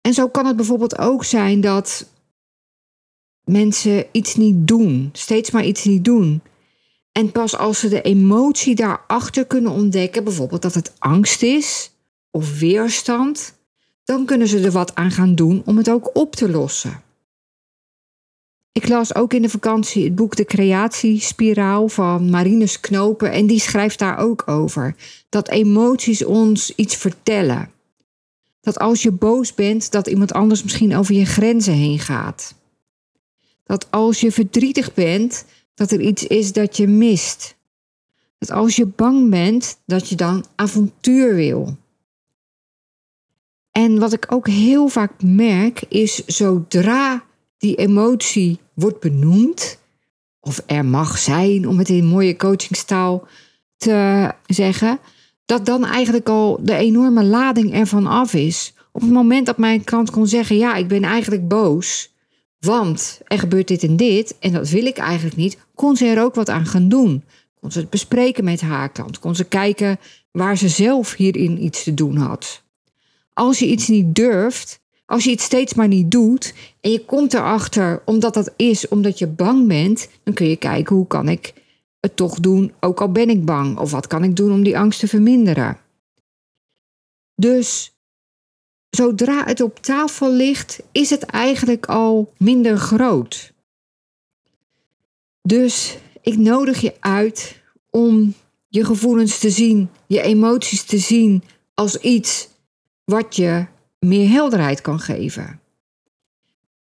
En 0.00 0.14
zo 0.14 0.28
kan 0.28 0.46
het 0.46 0.56
bijvoorbeeld 0.56 0.98
ook 0.98 1.24
zijn 1.24 1.60
dat 1.60 2.06
mensen 3.44 4.06
iets 4.12 4.34
niet 4.34 4.68
doen, 4.68 5.10
steeds 5.12 5.50
maar 5.50 5.64
iets 5.64 5.84
niet 5.84 6.04
doen. 6.04 6.42
En 7.12 7.32
pas 7.32 7.56
als 7.56 7.78
ze 7.78 7.88
de 7.88 8.02
emotie 8.02 8.74
daarachter 8.74 9.46
kunnen 9.46 9.72
ontdekken, 9.72 10.24
bijvoorbeeld 10.24 10.62
dat 10.62 10.74
het 10.74 10.92
angst 10.98 11.42
is 11.42 11.90
of 12.30 12.58
weerstand, 12.58 13.58
dan 14.04 14.24
kunnen 14.24 14.48
ze 14.48 14.60
er 14.60 14.70
wat 14.70 14.94
aan 14.94 15.10
gaan 15.10 15.34
doen 15.34 15.62
om 15.64 15.76
het 15.76 15.90
ook 15.90 16.10
op 16.12 16.36
te 16.36 16.50
lossen. 16.50 17.02
Ik 18.72 18.88
las 18.88 19.14
ook 19.14 19.32
in 19.32 19.42
de 19.42 19.48
vakantie 19.48 20.04
het 20.04 20.14
boek 20.14 20.36
De 20.36 20.44
Creatiespiraal 20.44 21.88
van 21.88 22.30
Marinus 22.30 22.80
Knopen 22.80 23.32
en 23.32 23.46
die 23.46 23.60
schrijft 23.60 23.98
daar 23.98 24.18
ook 24.18 24.48
over. 24.48 24.94
Dat 25.28 25.48
emoties 25.48 26.24
ons 26.24 26.74
iets 26.74 26.96
vertellen. 26.96 27.70
Dat 28.60 28.78
als 28.78 29.02
je 29.02 29.10
boos 29.10 29.54
bent, 29.54 29.90
dat 29.90 30.06
iemand 30.06 30.32
anders 30.32 30.62
misschien 30.62 30.96
over 30.96 31.14
je 31.14 31.24
grenzen 31.24 31.74
heen 31.74 31.98
gaat. 31.98 32.54
Dat 33.64 33.90
als 33.90 34.20
je 34.20 34.32
verdrietig 34.32 34.94
bent, 34.94 35.44
dat 35.74 35.90
er 35.90 36.00
iets 36.00 36.26
is 36.26 36.52
dat 36.52 36.76
je 36.76 36.86
mist. 36.86 37.56
Dat 38.38 38.50
als 38.50 38.76
je 38.76 38.86
bang 38.86 39.30
bent, 39.30 39.78
dat 39.86 40.08
je 40.08 40.14
dan 40.14 40.44
avontuur 40.54 41.34
wil. 41.34 41.76
En 43.70 43.98
wat 43.98 44.12
ik 44.12 44.26
ook 44.28 44.48
heel 44.48 44.88
vaak 44.88 45.22
merk, 45.22 45.82
is 45.88 46.26
zodra 46.26 47.24
die 47.58 47.76
emotie 47.76 48.58
wordt 48.74 49.00
benoemd, 49.00 49.78
of 50.40 50.62
er 50.66 50.84
mag 50.84 51.18
zijn, 51.18 51.68
om 51.68 51.78
het 51.78 51.88
in 51.88 52.06
mooie 52.06 52.36
coachingstaal 52.36 53.26
te 53.76 54.30
zeggen, 54.46 54.98
dat 55.50 55.66
dan 55.66 55.84
eigenlijk 55.84 56.28
al 56.28 56.58
de 56.62 56.74
enorme 56.74 57.24
lading 57.24 57.74
ervan 57.74 58.06
af 58.06 58.34
is. 58.34 58.72
Op 58.92 59.00
het 59.00 59.10
moment 59.10 59.46
dat 59.46 59.58
mijn 59.58 59.84
klant 59.84 60.10
kon 60.10 60.26
zeggen: 60.26 60.56
Ja, 60.56 60.74
ik 60.74 60.88
ben 60.88 61.02
eigenlijk 61.02 61.48
boos, 61.48 62.12
want 62.58 63.20
er 63.26 63.38
gebeurt 63.38 63.68
dit 63.68 63.82
en 63.82 63.96
dit, 63.96 64.36
en 64.40 64.52
dat 64.52 64.68
wil 64.68 64.86
ik 64.86 64.98
eigenlijk 64.98 65.36
niet, 65.36 65.58
kon 65.74 65.96
ze 65.96 66.06
er 66.06 66.22
ook 66.22 66.34
wat 66.34 66.48
aan 66.48 66.66
gaan 66.66 66.88
doen. 66.88 67.24
Kon 67.60 67.72
ze 67.72 67.78
het 67.78 67.90
bespreken 67.90 68.44
met 68.44 68.60
haar 68.60 68.88
klant, 68.88 69.18
kon 69.18 69.34
ze 69.34 69.44
kijken 69.44 69.98
waar 70.30 70.56
ze 70.56 70.68
zelf 70.68 71.14
hierin 71.14 71.64
iets 71.64 71.82
te 71.82 71.94
doen 71.94 72.16
had. 72.16 72.62
Als 73.32 73.58
je 73.58 73.66
iets 73.66 73.88
niet 73.88 74.14
durft, 74.14 74.80
als 75.06 75.24
je 75.24 75.30
iets 75.30 75.44
steeds 75.44 75.74
maar 75.74 75.88
niet 75.88 76.10
doet 76.10 76.54
en 76.80 76.90
je 76.90 77.04
komt 77.04 77.34
erachter 77.34 78.02
omdat 78.04 78.34
dat 78.34 78.52
is 78.56 78.88
omdat 78.88 79.18
je 79.18 79.26
bang 79.26 79.68
bent, 79.68 80.08
dan 80.22 80.34
kun 80.34 80.48
je 80.48 80.56
kijken 80.56 80.96
hoe 80.96 81.06
kan 81.06 81.28
ik 81.28 81.52
het 82.00 82.16
toch 82.16 82.40
doen, 82.40 82.72
ook 82.80 83.00
al 83.00 83.12
ben 83.12 83.30
ik 83.30 83.44
bang, 83.44 83.78
of 83.78 83.90
wat 83.90 84.06
kan 84.06 84.24
ik 84.24 84.36
doen 84.36 84.52
om 84.52 84.62
die 84.62 84.78
angst 84.78 85.00
te 85.00 85.08
verminderen. 85.08 85.78
Dus 87.34 87.94
zodra 88.90 89.44
het 89.44 89.60
op 89.60 89.78
tafel 89.78 90.32
ligt, 90.32 90.82
is 90.92 91.10
het 91.10 91.22
eigenlijk 91.22 91.86
al 91.86 92.32
minder 92.36 92.76
groot. 92.76 93.52
Dus 95.42 95.98
ik 96.20 96.36
nodig 96.36 96.80
je 96.80 96.94
uit 97.00 97.62
om 97.90 98.34
je 98.68 98.84
gevoelens 98.84 99.38
te 99.38 99.50
zien, 99.50 99.90
je 100.06 100.22
emoties 100.22 100.84
te 100.84 100.98
zien 100.98 101.42
als 101.74 101.96
iets 101.96 102.48
wat 103.04 103.36
je 103.36 103.66
meer 103.98 104.28
helderheid 104.28 104.80
kan 104.80 105.00
geven. 105.00 105.60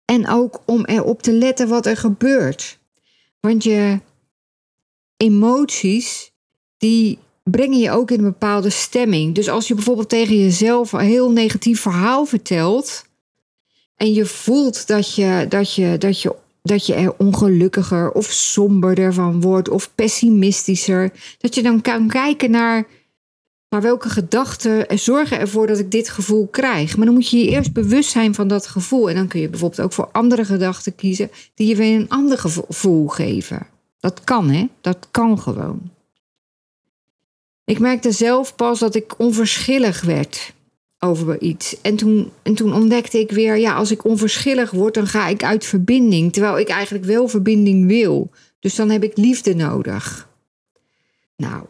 En 0.06 0.28
ook 0.28 0.62
om 0.66 0.86
erop 0.86 1.22
te 1.22 1.32
letten 1.32 1.68
wat 1.68 1.86
er 1.86 1.98
gebeurt. 1.98 2.80
Want 3.40 3.64
je 3.64 4.00
emoties, 5.18 6.32
die 6.78 7.20
brengen 7.44 7.80
je 7.80 7.92
ook 7.92 8.12
in 8.12 8.18
een 8.18 8.26
bepaalde 8.26 8.70
stemming. 8.70 9.36
Dus 9.36 9.50
als 9.50 9.68
je 9.68 9.74
bijvoorbeeld 9.74 10.10
tegen 10.10 10.40
jezelf 10.40 10.92
een 10.92 11.00
heel 11.00 11.32
negatief 11.32 11.82
verhaal 11.82 12.26
vertelt. 12.26 13.06
en 13.96 14.14
je 14.14 14.26
voelt 14.26 14.88
dat 14.88 15.16
je, 15.16 15.46
dat 15.50 15.76
je, 15.76 15.98
dat 15.98 16.22
je, 16.22 16.36
dat 16.62 16.86
je 16.86 16.94
er 16.94 17.18
ongelukkiger 17.18 18.12
of 18.12 18.26
somberder 18.26 19.14
van 19.14 19.42
wordt. 19.42 19.70
of 19.70 19.96
pessimistischer. 19.96 21.12
dat 21.38 21.56
je 21.56 21.64
dan 21.64 21.82
kan 21.82 22.08
kijken 22.08 22.52
naar. 22.52 22.88
Maar 23.70 23.82
welke 23.82 24.10
gedachten 24.10 25.00
zorgen 25.00 25.40
ervoor 25.40 25.68
dat 25.68 25.80
ik 25.80 25.92
dit 25.92 26.10
gevoel 26.10 26.48
krijg? 26.48 26.98
Maar 26.98 27.06
dan 27.06 27.16
moet 27.16 27.30
je 27.30 27.38
je 27.38 27.50
eerst 27.50 27.74
bewust 27.74 28.10
zijn 28.10 28.34
van 28.34 28.48
dat 28.48 28.68
gevoel. 28.68 29.10
En 29.10 29.16
dan 29.16 29.28
kun 29.28 29.40
je 29.40 29.50
bijvoorbeeld 29.50 29.82
ook 29.82 29.94
voor 29.94 30.10
andere 30.12 30.46
gedachten 30.46 30.96
kiezen 30.96 31.32
die 31.56 31.68
je 31.68 31.76
weer 31.76 31.96
een 31.96 32.10
ander 32.10 32.38
gevoel 32.38 33.08
geven. 33.08 33.75
Dat 34.06 34.24
kan, 34.24 34.50
hè? 34.50 34.68
Dat 34.82 35.08
kan 35.12 35.40
gewoon. 35.40 35.92
Ik 37.64 37.80
merkte 37.80 38.12
zelf 38.12 38.56
pas 38.56 38.80
dat 38.80 38.96
ik 38.96 39.20
onverschillig 39.20 40.02
werd 40.02 40.54
over 41.00 41.42
iets. 41.42 41.82
En 41.82 41.96
toen, 41.96 42.32
en 42.44 42.56
toen 42.56 42.74
ontdekte 42.74 43.20
ik 43.20 43.32
weer, 43.32 43.58
ja, 43.58 43.76
als 43.76 43.92
ik 43.92 44.04
onverschillig 44.04 44.72
word, 44.72 44.94
dan 44.94 45.08
ga 45.08 45.28
ik 45.28 45.44
uit 45.44 45.66
verbinding. 45.66 46.34
Terwijl 46.34 46.60
ik 46.60 46.68
eigenlijk 46.68 47.06
wel 47.06 47.28
verbinding 47.28 47.88
wil. 47.88 48.30
Dus 48.60 48.76
dan 48.76 48.90
heb 48.90 49.04
ik 49.04 49.18
liefde 49.18 49.56
nodig. 49.56 50.30
Nou, 51.38 51.64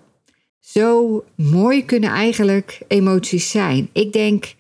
zo 0.60 1.24
mooi 1.36 1.86
kunnen 1.86 2.10
eigenlijk 2.10 2.82
emoties 2.88 3.50
zijn. 3.50 3.90
Ik 3.92 4.14
denk 4.14 4.56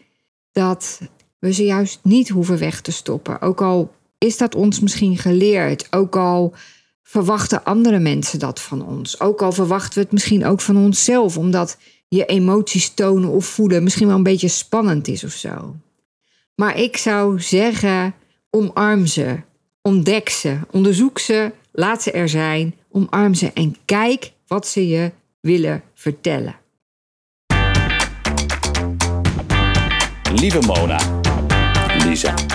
dat 0.51 0.99
we 1.39 1.53
ze 1.53 1.65
juist 1.65 1.99
niet 2.03 2.29
hoeven 2.29 2.57
weg 2.57 2.81
te 2.81 2.91
stoppen. 2.91 3.41
Ook 3.41 3.61
al 3.61 3.93
is 4.17 4.37
dat 4.37 4.55
ons 4.55 4.79
misschien 4.79 5.17
geleerd, 5.17 5.87
ook 5.93 6.15
al 6.15 6.53
verwachten 7.07 7.63
andere 7.63 7.99
mensen 7.99 8.39
dat 8.39 8.61
van 8.61 8.85
ons, 8.85 9.19
ook 9.19 9.41
al 9.41 9.51
verwachten 9.51 9.93
we 9.93 9.99
het 9.99 10.11
misschien 10.11 10.45
ook 10.45 10.61
van 10.61 10.77
onszelf, 10.77 11.37
omdat 11.37 11.77
je 12.07 12.25
emoties 12.25 12.93
tonen 12.93 13.29
of 13.29 13.45
voelen 13.45 13.83
misschien 13.83 14.07
wel 14.07 14.15
een 14.15 14.23
beetje 14.23 14.47
spannend 14.47 15.07
is 15.07 15.23
of 15.23 15.31
zo. 15.31 15.75
Maar 16.55 16.79
ik 16.79 16.97
zou 16.97 17.41
zeggen, 17.41 18.15
omarm 18.49 19.05
ze, 19.05 19.39
ontdek 19.81 20.29
ze, 20.29 20.57
onderzoek 20.71 21.19
ze, 21.19 21.51
laat 21.71 22.03
ze 22.03 22.11
er 22.11 22.29
zijn, 22.29 22.75
omarm 22.91 23.33
ze 23.33 23.51
en 23.53 23.75
kijk 23.85 24.31
wat 24.47 24.67
ze 24.67 24.87
je 24.87 25.11
willen 25.41 25.83
vertellen. 25.93 26.55
Lieve 30.33 30.59
Mona, 30.59 30.99
Lisa. 32.05 32.54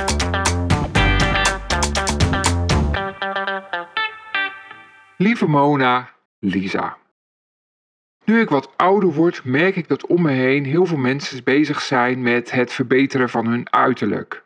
Lieve 5.23 5.49
Mona, 5.49 6.11
Lisa. 6.39 6.97
Nu 8.25 8.41
ik 8.41 8.49
wat 8.49 8.71
ouder 8.77 9.13
word, 9.13 9.45
merk 9.45 9.77
ik 9.77 9.89
dat 9.89 10.07
om 10.07 10.23
me 10.23 10.31
heen 10.31 10.65
heel 10.65 10.87
veel 10.87 10.97
mensen 10.97 11.45
bezig 11.45 11.81
zijn 11.81 12.23
met 12.23 12.51
het 12.51 12.73
verbeteren 12.73 13.29
van 13.29 13.47
hun 13.47 13.73
uiterlijk. 13.73 14.45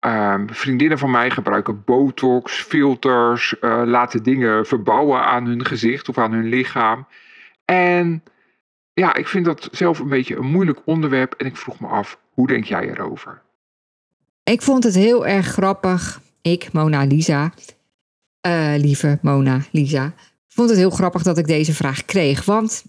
Ehm, 0.00 0.46
vriendinnen 0.48 0.98
van 0.98 1.10
mij 1.10 1.30
gebruiken 1.30 1.82
botox, 1.84 2.62
filters, 2.62 3.54
uh, 3.60 3.82
laten 3.84 4.22
dingen 4.22 4.66
verbouwen 4.66 5.20
aan 5.20 5.46
hun 5.46 5.64
gezicht 5.64 6.08
of 6.08 6.18
aan 6.18 6.32
hun 6.32 6.48
lichaam. 6.48 7.06
En 7.64 8.22
ja, 8.92 9.14
ik 9.14 9.26
vind 9.26 9.44
dat 9.44 9.68
zelf 9.72 9.98
een 9.98 10.08
beetje 10.08 10.36
een 10.36 10.50
moeilijk 10.50 10.80
onderwerp 10.84 11.34
en 11.34 11.46
ik 11.46 11.56
vroeg 11.56 11.80
me 11.80 11.86
af, 11.86 12.18
hoe 12.30 12.46
denk 12.46 12.64
jij 12.64 12.90
erover? 12.90 13.42
Ik 14.42 14.62
vond 14.62 14.84
het 14.84 14.94
heel 14.94 15.26
erg 15.26 15.46
grappig. 15.46 16.20
Ik, 16.42 16.72
Mona 16.72 17.04
Lisa, 17.04 17.52
uh, 18.46 18.72
lieve 18.76 19.18
Mona 19.22 19.60
Lisa, 19.70 20.14
vond 20.48 20.68
het 20.68 20.78
heel 20.78 20.90
grappig 20.90 21.22
dat 21.22 21.38
ik 21.38 21.46
deze 21.46 21.74
vraag 21.74 22.04
kreeg. 22.04 22.44
Want 22.44 22.84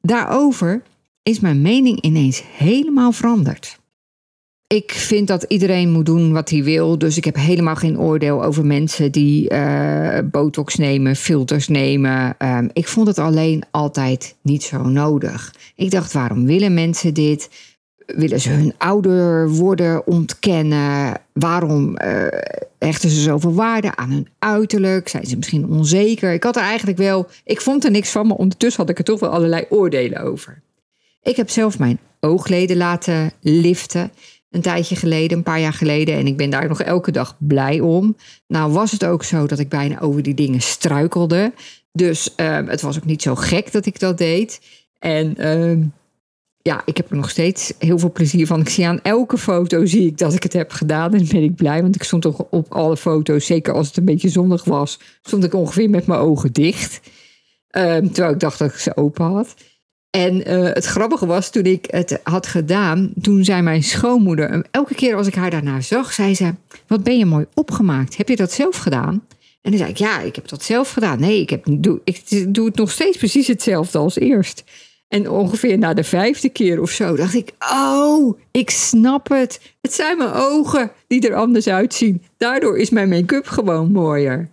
daarover 0.00 0.82
is 1.22 1.40
mijn 1.40 1.62
mening 1.62 2.00
ineens 2.00 2.42
helemaal 2.56 3.12
veranderd. 3.12 3.82
Ik 4.66 4.92
vind 4.92 5.28
dat 5.28 5.42
iedereen 5.42 5.90
moet 5.90 6.06
doen 6.06 6.32
wat 6.32 6.50
hij 6.50 6.64
wil. 6.64 6.98
Dus 6.98 7.16
ik 7.16 7.24
heb 7.24 7.36
helemaal 7.36 7.76
geen 7.76 7.98
oordeel 7.98 8.44
over 8.44 8.66
mensen 8.66 9.12
die 9.12 9.52
uh, 9.52 10.18
botox 10.24 10.74
nemen, 10.74 11.16
filters 11.16 11.68
nemen. 11.68 12.34
Um, 12.38 12.70
ik 12.72 12.88
vond 12.88 13.06
het 13.06 13.18
alleen 13.18 13.62
altijd 13.70 14.36
niet 14.42 14.62
zo 14.62 14.82
nodig. 14.82 15.54
Ik 15.74 15.90
dacht, 15.90 16.12
waarom 16.12 16.44
willen 16.44 16.74
mensen 16.74 17.14
dit? 17.14 17.50
Willen 18.06 18.40
ze 18.40 18.50
hun 18.50 18.74
ouder 18.78 19.50
worden 19.50 20.06
ontkennen? 20.06 21.20
Waarom 21.32 21.88
uh, 21.88 22.26
hechten 22.78 23.10
ze 23.10 23.20
zoveel 23.20 23.54
waarde 23.54 23.96
aan 23.96 24.10
hun 24.10 24.28
uiterlijk? 24.38 25.08
Zijn 25.08 25.26
ze 25.26 25.36
misschien 25.36 25.70
onzeker? 25.70 26.32
Ik 26.32 26.42
had 26.42 26.56
er 26.56 26.62
eigenlijk 26.62 26.98
wel, 26.98 27.26
ik 27.44 27.60
vond 27.60 27.84
er 27.84 27.90
niks 27.90 28.10
van, 28.10 28.26
maar 28.26 28.36
ondertussen 28.36 28.80
had 28.80 28.90
ik 28.90 28.98
er 28.98 29.04
toch 29.04 29.20
wel 29.20 29.30
allerlei 29.30 29.64
oordelen 29.68 30.20
over. 30.20 30.62
Ik 31.22 31.36
heb 31.36 31.50
zelf 31.50 31.78
mijn 31.78 31.98
oogleden 32.20 32.76
laten 32.76 33.32
liften 33.40 34.10
een 34.54 34.60
tijdje 34.60 34.96
geleden, 34.96 35.36
een 35.36 35.42
paar 35.42 35.60
jaar 35.60 35.72
geleden. 35.72 36.14
En 36.14 36.26
ik 36.26 36.36
ben 36.36 36.50
daar 36.50 36.68
nog 36.68 36.82
elke 36.82 37.10
dag 37.10 37.36
blij 37.38 37.80
om. 37.80 38.16
Nou 38.46 38.72
was 38.72 38.90
het 38.90 39.04
ook 39.04 39.24
zo 39.24 39.46
dat 39.46 39.58
ik 39.58 39.68
bijna 39.68 40.00
over 40.00 40.22
die 40.22 40.34
dingen 40.34 40.60
struikelde. 40.60 41.52
Dus 41.92 42.32
uh, 42.36 42.58
het 42.66 42.80
was 42.80 42.96
ook 42.96 43.04
niet 43.04 43.22
zo 43.22 43.34
gek 43.34 43.72
dat 43.72 43.86
ik 43.86 43.98
dat 43.98 44.18
deed. 44.18 44.60
En 44.98 45.34
uh, 45.38 45.86
ja, 46.68 46.82
ik 46.84 46.96
heb 46.96 47.10
er 47.10 47.16
nog 47.16 47.30
steeds 47.30 47.72
heel 47.78 47.98
veel 47.98 48.12
plezier 48.12 48.46
van. 48.46 48.60
Ik 48.60 48.68
zie 48.68 48.86
aan 48.86 49.02
elke 49.02 49.38
foto 49.38 49.84
zie 49.84 50.06
ik 50.06 50.18
dat 50.18 50.34
ik 50.34 50.42
het 50.42 50.52
heb 50.52 50.70
gedaan. 50.70 51.14
En 51.14 51.26
ben 51.28 51.42
ik 51.42 51.54
blij, 51.54 51.82
want 51.82 51.94
ik 51.94 52.02
stond 52.02 52.22
toch 52.22 52.38
op 52.50 52.72
alle 52.72 52.96
foto's, 52.96 53.46
zeker 53.46 53.74
als 53.74 53.86
het 53.86 53.96
een 53.96 54.04
beetje 54.04 54.28
zonnig 54.28 54.64
was, 54.64 54.98
stond 55.22 55.44
ik 55.44 55.54
ongeveer 55.54 55.90
met 55.90 56.06
mijn 56.06 56.20
ogen 56.20 56.52
dicht. 56.52 57.00
Uh, 57.76 57.96
terwijl 57.96 58.32
ik 58.32 58.40
dacht 58.40 58.58
dat 58.58 58.70
ik 58.70 58.78
ze 58.78 58.96
open 58.96 59.24
had. 59.24 59.54
En 60.10 60.50
uh, 60.50 60.72
het 60.72 60.84
grappige 60.84 61.26
was, 61.26 61.50
toen 61.50 61.64
ik 61.64 61.86
het 61.90 62.20
had 62.22 62.46
gedaan, 62.46 63.12
toen 63.20 63.44
zei 63.44 63.62
mijn 63.62 63.82
schoonmoeder, 63.82 64.66
elke 64.70 64.94
keer 64.94 65.16
als 65.16 65.26
ik 65.26 65.34
haar 65.34 65.50
daarna 65.50 65.80
zag, 65.80 66.12
zei 66.12 66.34
ze, 66.34 66.54
wat 66.86 67.02
ben 67.02 67.18
je 67.18 67.26
mooi 67.26 67.46
opgemaakt. 67.54 68.16
Heb 68.16 68.28
je 68.28 68.36
dat 68.36 68.52
zelf 68.52 68.76
gedaan? 68.76 69.26
En 69.62 69.70
dan 69.70 69.78
zei 69.78 69.90
ik, 69.90 69.96
ja, 69.96 70.20
ik 70.20 70.34
heb 70.34 70.48
dat 70.48 70.62
zelf 70.62 70.92
gedaan. 70.92 71.20
Nee, 71.20 71.40
ik, 71.40 71.50
heb, 71.50 71.64
doe, 71.70 72.00
ik 72.04 72.54
doe 72.54 72.66
het 72.66 72.76
nog 72.76 72.90
steeds 72.90 73.16
precies 73.16 73.46
hetzelfde 73.46 73.98
als 73.98 74.18
eerst. 74.18 74.64
En 75.14 75.30
ongeveer 75.30 75.78
na 75.78 75.94
de 75.94 76.04
vijfde 76.04 76.48
keer 76.48 76.80
of 76.80 76.90
zo 76.90 77.16
dacht 77.16 77.34
ik, 77.34 77.52
oh, 77.72 78.38
ik 78.50 78.70
snap 78.70 79.28
het. 79.28 79.74
Het 79.80 79.92
zijn 79.92 80.18
mijn 80.18 80.32
ogen 80.32 80.90
die 81.06 81.28
er 81.28 81.34
anders 81.34 81.68
uitzien. 81.68 82.22
Daardoor 82.36 82.78
is 82.78 82.90
mijn 82.90 83.08
make-up 83.08 83.46
gewoon 83.46 83.92
mooier. 83.92 84.48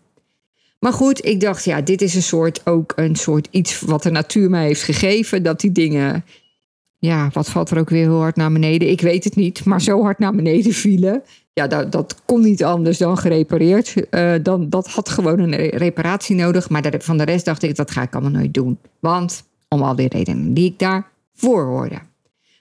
Maar 0.79 0.93
goed, 0.93 1.25
ik 1.25 1.39
dacht, 1.39 1.63
ja, 1.63 1.81
dit 1.81 2.01
is 2.01 2.15
een 2.15 2.21
soort, 2.21 2.61
ook 2.65 2.93
een 2.95 3.15
soort 3.15 3.47
iets 3.51 3.79
wat 3.79 4.03
de 4.03 4.11
natuur 4.11 4.49
mij 4.49 4.65
heeft 4.65 4.83
gegeven. 4.83 5.43
Dat 5.43 5.59
die 5.59 5.71
dingen, 5.71 6.25
ja, 6.97 7.29
wat 7.33 7.49
valt 7.49 7.69
er 7.69 7.79
ook 7.79 7.89
weer 7.89 8.07
heel 8.07 8.19
hard 8.19 8.35
naar 8.35 8.51
beneden? 8.51 8.89
Ik 8.89 9.01
weet 9.01 9.23
het 9.23 9.35
niet, 9.35 9.65
maar 9.65 9.81
zo 9.81 10.01
hard 10.01 10.19
naar 10.19 10.35
beneden 10.35 10.73
vielen. 10.73 11.23
Ja, 11.53 11.67
dat, 11.67 11.91
dat 11.91 12.21
kon 12.25 12.41
niet 12.41 12.63
anders 12.63 12.97
dan 12.97 13.17
gerepareerd. 13.17 13.95
Uh, 14.11 14.33
dan, 14.41 14.69
dat 14.69 14.87
had 14.87 15.09
gewoon 15.09 15.39
een 15.39 15.55
reparatie 15.55 16.35
nodig. 16.35 16.69
Maar 16.69 16.93
van 16.97 17.17
de 17.17 17.23
rest 17.23 17.45
dacht 17.45 17.63
ik, 17.63 17.75
dat 17.75 17.91
ga 17.91 18.01
ik 18.01 18.13
allemaal 18.13 18.31
nooit 18.31 18.53
doen. 18.53 18.77
Want, 18.99 19.43
om 19.73 19.81
al 19.81 19.95
die 19.95 20.07
redenen 20.07 20.53
die 20.53 20.65
ik 20.65 20.79
daarvoor 20.79 21.63
hoorde. 21.63 21.99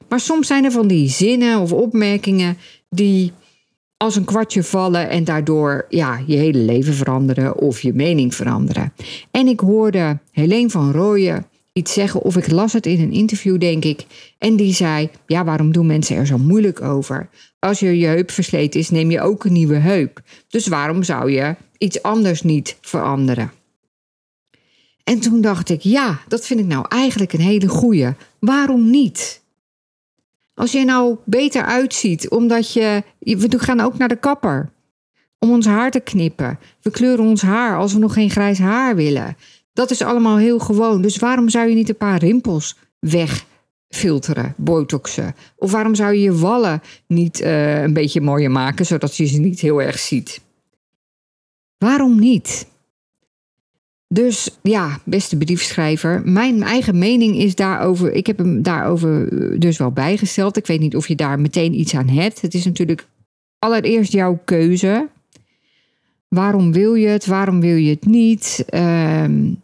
Maar 0.09 0.21
soms 0.21 0.47
zijn 0.47 0.65
er 0.65 0.73
van 0.73 0.89
die 0.89 1.09
zinnen 1.09 1.61
of 1.61 1.73
opmerkingen 1.73 2.57
die 2.89 3.33
als 3.97 4.17
een 4.17 4.25
kwartje 4.25 4.63
vallen 4.63 5.09
en 5.09 5.25
daardoor 5.25 5.87
ja, 5.89 6.21
je 6.27 6.37
hele 6.37 6.59
leven 6.59 6.95
veranderen 6.95 7.57
of 7.57 7.81
je 7.81 7.93
mening 7.95 8.35
veranderen. 8.35 8.93
En 9.31 9.47
ik 9.47 9.61
hoorde 9.61 10.19
Helene 10.31 10.71
van 10.71 10.93
Rooyen 10.93 11.47
iets 11.73 11.93
zeggen, 11.93 12.23
of 12.23 12.37
ik 12.37 12.51
las 12.51 12.73
het 12.73 12.87
in 12.87 13.01
een 13.01 13.13
interview, 13.13 13.61
denk 13.61 13.85
ik. 13.85 14.07
En 14.39 14.57
die 14.57 14.75
zei: 14.75 15.11
Ja, 15.27 15.45
waarom 15.45 15.73
doen 15.73 15.87
mensen 15.87 16.17
er 16.17 16.27
zo 16.27 16.39
moeilijk 16.39 16.83
over? 16.83 17.29
Als 17.59 17.81
je 17.81 17.99
je 17.99 18.07
heup 18.07 18.31
versleten 18.31 18.81
is, 18.81 18.91
neem 18.91 19.11
je 19.11 19.21
ook 19.21 19.45
een 19.45 19.53
nieuwe 19.53 19.77
heup. 19.77 20.23
Dus 20.49 20.67
waarom 20.67 21.03
zou 21.03 21.31
je 21.31 21.55
iets 21.79 22.03
anders 22.03 22.43
niet 22.43 22.79
veranderen? 22.81 23.51
En 25.11 25.21
toen 25.21 25.41
dacht 25.41 25.69
ik: 25.69 25.81
Ja, 25.81 26.21
dat 26.29 26.47
vind 26.47 26.61
ik 26.61 26.67
nou 26.67 26.85
eigenlijk 26.89 27.33
een 27.33 27.41
hele 27.41 27.69
goeie. 27.69 28.09
Waarom 28.39 28.91
niet? 28.91 29.43
Als 30.55 30.73
je 30.73 30.85
nou 30.85 31.17
beter 31.25 31.65
uitziet, 31.65 32.29
omdat 32.29 32.73
je. 32.73 33.03
We 33.19 33.59
gaan 33.59 33.81
ook 33.81 33.99
naar 33.99 34.09
de 34.09 34.17
kapper. 34.17 34.71
Om 35.39 35.51
ons 35.51 35.67
haar 35.67 35.91
te 35.91 36.01
knippen. 36.01 36.59
We 36.83 36.91
kleuren 36.91 37.25
ons 37.25 37.43
haar 37.43 37.77
als 37.77 37.93
we 37.93 37.99
nog 37.99 38.13
geen 38.13 38.31
grijs 38.31 38.59
haar 38.59 38.97
willen. 38.97 39.37
Dat 39.73 39.91
is 39.91 40.03
allemaal 40.03 40.37
heel 40.37 40.59
gewoon. 40.59 41.03
Dus 41.03 41.17
waarom 41.17 41.49
zou 41.49 41.69
je 41.69 41.75
niet 41.75 41.89
een 41.89 41.97
paar 41.97 42.19
rimpels 42.19 42.77
wegfilteren, 42.99 44.55
botoxen? 44.57 45.35
Of 45.57 45.71
waarom 45.71 45.95
zou 45.95 46.15
je 46.15 46.21
je 46.21 46.39
wallen 46.39 46.83
niet 47.07 47.41
uh, 47.41 47.83
een 47.83 47.93
beetje 47.93 48.21
mooier 48.21 48.51
maken, 48.51 48.87
zodat 48.87 49.17
je 49.17 49.27
ze 49.27 49.39
niet 49.39 49.61
heel 49.61 49.83
erg 49.83 49.99
ziet? 49.99 50.41
Waarom 51.79 52.19
niet? 52.19 52.69
Dus 54.13 54.59
ja, 54.63 54.99
beste 55.05 55.37
briefschrijver, 55.37 56.23
mijn 56.25 56.63
eigen 56.63 56.99
mening 56.99 57.37
is 57.37 57.55
daarover. 57.55 58.13
Ik 58.13 58.27
heb 58.27 58.39
hem 58.39 58.63
daarover 58.63 59.29
dus 59.61 59.79
wel 59.79 59.91
bijgesteld. 59.91 60.57
Ik 60.57 60.67
weet 60.67 60.81
niet 60.81 60.97
of 60.97 61.09
je 61.09 61.15
daar 61.15 61.41
meteen 61.41 61.79
iets 61.79 61.95
aan 61.95 62.09
hebt. 62.09 62.41
Het 62.41 62.55
is 62.55 62.65
natuurlijk 62.65 63.07
allereerst 63.59 64.13
jouw 64.13 64.41
keuze. 64.45 65.09
Waarom 66.29 66.73
wil 66.73 66.95
je 66.95 67.07
het? 67.07 67.27
Waarom 67.27 67.61
wil 67.61 67.77
je 67.77 67.91
het 67.91 68.07
niet? 68.07 68.65
Um, 68.75 69.63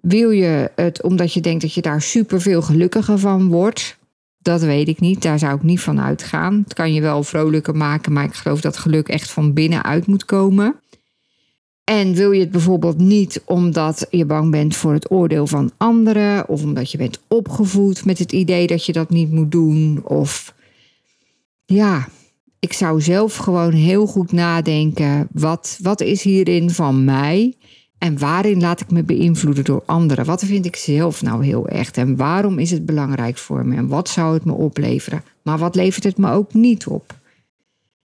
wil 0.00 0.30
je 0.30 0.70
het 0.74 1.02
omdat 1.02 1.32
je 1.32 1.40
denkt 1.40 1.62
dat 1.62 1.74
je 1.74 1.82
daar 1.82 2.02
superveel 2.02 2.62
gelukkiger 2.62 3.18
van 3.18 3.48
wordt? 3.48 3.98
Dat 4.38 4.60
weet 4.60 4.88
ik 4.88 5.00
niet. 5.00 5.22
Daar 5.22 5.38
zou 5.38 5.56
ik 5.56 5.62
niet 5.62 5.80
van 5.80 6.00
uitgaan. 6.00 6.60
Het 6.64 6.74
kan 6.74 6.92
je 6.92 7.00
wel 7.00 7.22
vrolijker 7.22 7.76
maken, 7.76 8.12
maar 8.12 8.24
ik 8.24 8.34
geloof 8.34 8.60
dat 8.60 8.76
geluk 8.76 9.08
echt 9.08 9.30
van 9.30 9.52
binnenuit 9.52 10.06
moet 10.06 10.24
komen. 10.24 10.74
En 11.90 12.14
wil 12.14 12.32
je 12.32 12.40
het 12.40 12.50
bijvoorbeeld 12.50 12.98
niet 12.98 13.42
omdat 13.44 14.06
je 14.10 14.24
bang 14.24 14.50
bent 14.50 14.76
voor 14.76 14.92
het 14.92 15.10
oordeel 15.10 15.46
van 15.46 15.70
anderen, 15.76 16.48
of 16.48 16.62
omdat 16.62 16.90
je 16.90 16.98
bent 16.98 17.20
opgevoed 17.28 18.04
met 18.04 18.18
het 18.18 18.32
idee 18.32 18.66
dat 18.66 18.86
je 18.86 18.92
dat 18.92 19.10
niet 19.10 19.30
moet 19.30 19.50
doen, 19.50 20.00
of 20.04 20.54
ja, 21.64 22.08
ik 22.58 22.72
zou 22.72 23.00
zelf 23.00 23.36
gewoon 23.36 23.72
heel 23.72 24.06
goed 24.06 24.32
nadenken: 24.32 25.28
wat, 25.32 25.78
wat 25.82 26.00
is 26.00 26.22
hierin 26.22 26.70
van 26.70 27.04
mij? 27.04 27.54
En 27.98 28.18
waarin 28.18 28.60
laat 28.60 28.80
ik 28.80 28.90
me 28.90 29.02
beïnvloeden 29.02 29.64
door 29.64 29.82
anderen? 29.86 30.24
Wat 30.24 30.44
vind 30.44 30.66
ik 30.66 30.76
zelf 30.76 31.22
nou 31.22 31.44
heel 31.44 31.68
echt? 31.68 31.96
En 31.96 32.16
waarom 32.16 32.58
is 32.58 32.70
het 32.70 32.86
belangrijk 32.86 33.38
voor 33.38 33.66
me? 33.66 33.76
En 33.76 33.88
wat 33.88 34.08
zou 34.08 34.34
het 34.34 34.44
me 34.44 34.52
opleveren? 34.52 35.22
Maar 35.42 35.58
wat 35.58 35.74
levert 35.74 36.04
het 36.04 36.18
me 36.18 36.30
ook 36.30 36.54
niet 36.54 36.86
op? 36.86 37.18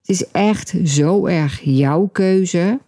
Het 0.01 0.09
is 0.09 0.31
echt 0.31 0.75
zo 0.85 1.27
erg 1.27 1.61
jouw 1.61 2.09
keuze 2.13 2.79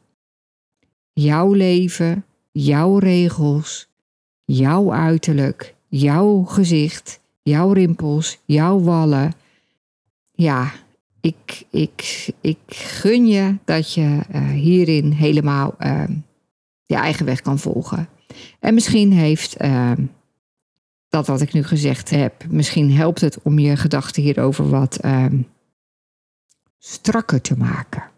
jouw 1.12 1.52
leven, 1.52 2.24
jouw 2.52 2.98
regels, 2.98 3.88
jouw 4.44 4.92
uiterlijk, 4.92 5.74
jouw 5.88 6.42
gezicht, 6.42 7.20
jouw 7.42 7.72
rimpels, 7.72 8.38
jouw 8.44 8.80
wallen. 8.80 9.32
Ja, 10.32 10.72
ik, 11.20 11.64
ik, 11.70 12.28
ik 12.40 12.58
gun 12.68 13.26
je 13.26 13.56
dat 13.64 13.94
je 13.94 14.20
eh, 14.30 14.48
hierin 14.48 15.10
helemaal 15.10 15.74
uh, 15.78 16.02
je 16.86 16.94
eigen 16.96 17.26
weg 17.26 17.40
kan 17.40 17.58
volgen. 17.58 18.08
En 18.60 18.74
misschien 18.74 19.12
heeft 19.12 19.56
ehm, 19.56 20.04
dat 21.08 21.26
wat 21.26 21.40
ik 21.40 21.52
nu 21.52 21.62
gezegd 21.62 22.10
heb, 22.10 22.44
misschien 22.48 22.92
helpt 22.92 23.20
het 23.20 23.42
om 23.42 23.58
je 23.58 23.76
gedachten 23.76 24.22
hierover 24.22 24.68
wat 24.68 24.96
ehm, 24.96 25.42
strakker 26.78 27.40
te 27.40 27.56
maken. 27.56 28.09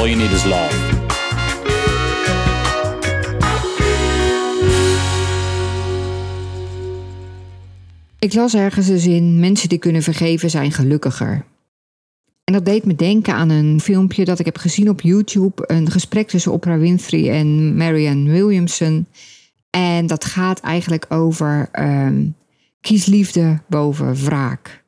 All 0.00 0.08
you 0.08 0.18
need 0.18 0.32
is 0.32 0.44
love. 0.44 0.98
Ik 8.18 8.34
las 8.34 8.54
ergens 8.54 8.86
de 8.86 8.98
zin: 8.98 9.40
mensen 9.40 9.68
die 9.68 9.78
kunnen 9.78 10.02
vergeven 10.02 10.50
zijn 10.50 10.72
gelukkiger. 10.72 11.44
En 12.44 12.52
dat 12.52 12.64
deed 12.64 12.84
me 12.84 12.94
denken 12.94 13.34
aan 13.34 13.50
een 13.50 13.80
filmpje 13.80 14.24
dat 14.24 14.38
ik 14.38 14.44
heb 14.44 14.58
gezien 14.58 14.88
op 14.88 15.00
YouTube. 15.00 15.64
Een 15.66 15.90
gesprek 15.90 16.28
tussen 16.28 16.52
Oprah 16.52 16.78
Winfrey 16.78 17.30
en 17.30 17.76
Marianne 17.76 18.30
Williamson. 18.30 19.06
En 19.70 20.06
dat 20.06 20.24
gaat 20.24 20.60
eigenlijk 20.60 21.06
over 21.08 21.68
um, 21.72 22.34
kies 22.80 23.06
liefde 23.06 23.60
boven 23.68 24.24
wraak. 24.24 24.84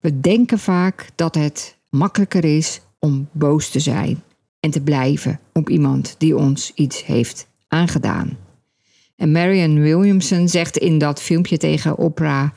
We 0.00 0.20
denken 0.20 0.58
vaak 0.58 1.08
dat 1.14 1.34
het 1.34 1.76
makkelijker 1.90 2.44
is 2.44 2.80
om 2.98 3.28
boos 3.32 3.70
te 3.70 3.80
zijn 3.80 4.22
en 4.60 4.70
te 4.70 4.80
blijven 4.80 5.40
op 5.52 5.68
iemand 5.68 6.14
die 6.18 6.36
ons 6.36 6.72
iets 6.74 7.04
heeft 7.04 7.48
aangedaan. 7.68 8.36
En 9.16 9.32
Marianne 9.32 9.80
Williamson 9.80 10.48
zegt 10.48 10.76
in 10.76 10.98
dat 10.98 11.22
filmpje 11.22 11.56
tegen 11.56 11.98
Oprah: 11.98 12.48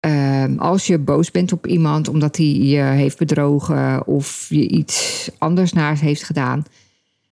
ehm, 0.00 0.58
als 0.58 0.86
je 0.86 0.98
boos 0.98 1.30
bent 1.30 1.52
op 1.52 1.66
iemand 1.66 2.08
omdat 2.08 2.36
hij 2.36 2.46
je 2.46 2.82
heeft 2.82 3.18
bedrogen 3.18 4.06
of 4.06 4.46
je 4.48 4.68
iets 4.68 5.28
anders 5.38 5.72
naar 5.72 5.98
heeft 5.98 6.22
gedaan, 6.22 6.64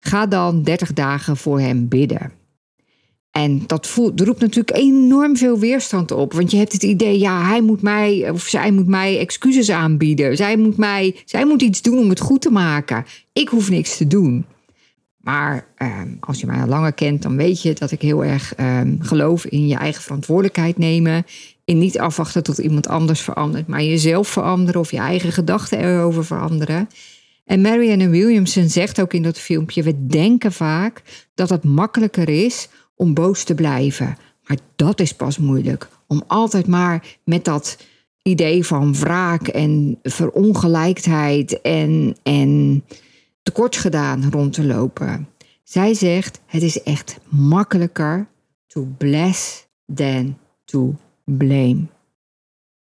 ga 0.00 0.26
dan 0.26 0.62
30 0.62 0.92
dagen 0.92 1.36
voor 1.36 1.60
hem 1.60 1.88
bidden. 1.88 2.32
En 3.38 3.62
dat 3.66 3.86
voelt, 3.86 4.20
roept 4.20 4.40
natuurlijk 4.40 4.76
enorm 4.76 5.36
veel 5.36 5.58
weerstand 5.58 6.10
op. 6.10 6.32
Want 6.32 6.50
je 6.50 6.56
hebt 6.56 6.72
het 6.72 6.82
idee, 6.82 7.18
ja, 7.18 7.46
hij 7.46 7.62
moet 7.62 7.82
mij 7.82 8.30
of 8.30 8.42
zij 8.42 8.70
moet 8.70 8.86
mij 8.86 9.18
excuses 9.18 9.70
aanbieden. 9.70 10.36
Zij 10.36 10.56
moet, 10.56 10.76
mij, 10.76 11.16
zij 11.24 11.46
moet 11.46 11.62
iets 11.62 11.82
doen 11.82 11.98
om 11.98 12.08
het 12.08 12.20
goed 12.20 12.40
te 12.40 12.50
maken. 12.50 13.04
Ik 13.32 13.48
hoef 13.48 13.70
niks 13.70 13.96
te 13.96 14.06
doen. 14.06 14.44
Maar 15.20 15.66
ehm, 15.76 16.08
als 16.20 16.40
je 16.40 16.46
mij 16.46 16.60
al 16.60 16.66
langer 16.66 16.92
kent, 16.92 17.22
dan 17.22 17.36
weet 17.36 17.62
je 17.62 17.72
dat 17.72 17.90
ik 17.90 18.02
heel 18.02 18.24
erg 18.24 18.54
ehm, 18.54 18.96
geloof 19.00 19.46
in 19.46 19.66
je 19.66 19.76
eigen 19.76 20.02
verantwoordelijkheid 20.02 20.78
nemen. 20.78 21.26
In 21.64 21.78
niet 21.78 21.98
afwachten 21.98 22.42
tot 22.42 22.58
iemand 22.58 22.88
anders 22.88 23.20
verandert, 23.20 23.66
maar 23.66 23.82
jezelf 23.82 24.28
veranderen 24.28 24.80
of 24.80 24.90
je 24.90 24.98
eigen 24.98 25.32
gedachten 25.32 25.78
erover 25.78 26.24
veranderen. 26.24 26.88
En 27.44 27.60
Marianne 27.60 28.08
Williamson 28.08 28.68
zegt 28.68 29.00
ook 29.00 29.12
in 29.12 29.22
dat 29.22 29.38
filmpje: 29.38 29.82
we 29.82 30.06
denken 30.06 30.52
vaak 30.52 31.02
dat 31.34 31.50
het 31.50 31.64
makkelijker 31.64 32.28
is 32.28 32.68
om 32.98 33.14
boos 33.14 33.44
te 33.44 33.54
blijven. 33.54 34.16
Maar 34.46 34.58
dat 34.76 35.00
is 35.00 35.12
pas 35.12 35.38
moeilijk. 35.38 35.88
Om 36.06 36.22
altijd 36.26 36.66
maar 36.66 37.16
met 37.24 37.44
dat 37.44 37.78
idee 38.22 38.66
van 38.66 38.94
wraak 38.94 39.48
en 39.48 39.98
verongelijkheid 40.02 41.60
en, 41.60 42.16
en 42.22 42.84
tekort 43.42 43.76
gedaan 43.76 44.30
rond 44.30 44.52
te 44.52 44.64
lopen. 44.64 45.28
Zij 45.62 45.94
zegt: 45.94 46.40
het 46.46 46.62
is 46.62 46.82
echt 46.82 47.18
makkelijker 47.28 48.26
to 48.66 48.86
bless 48.98 49.66
than 49.94 50.38
to 50.64 50.94
blame. 51.24 51.86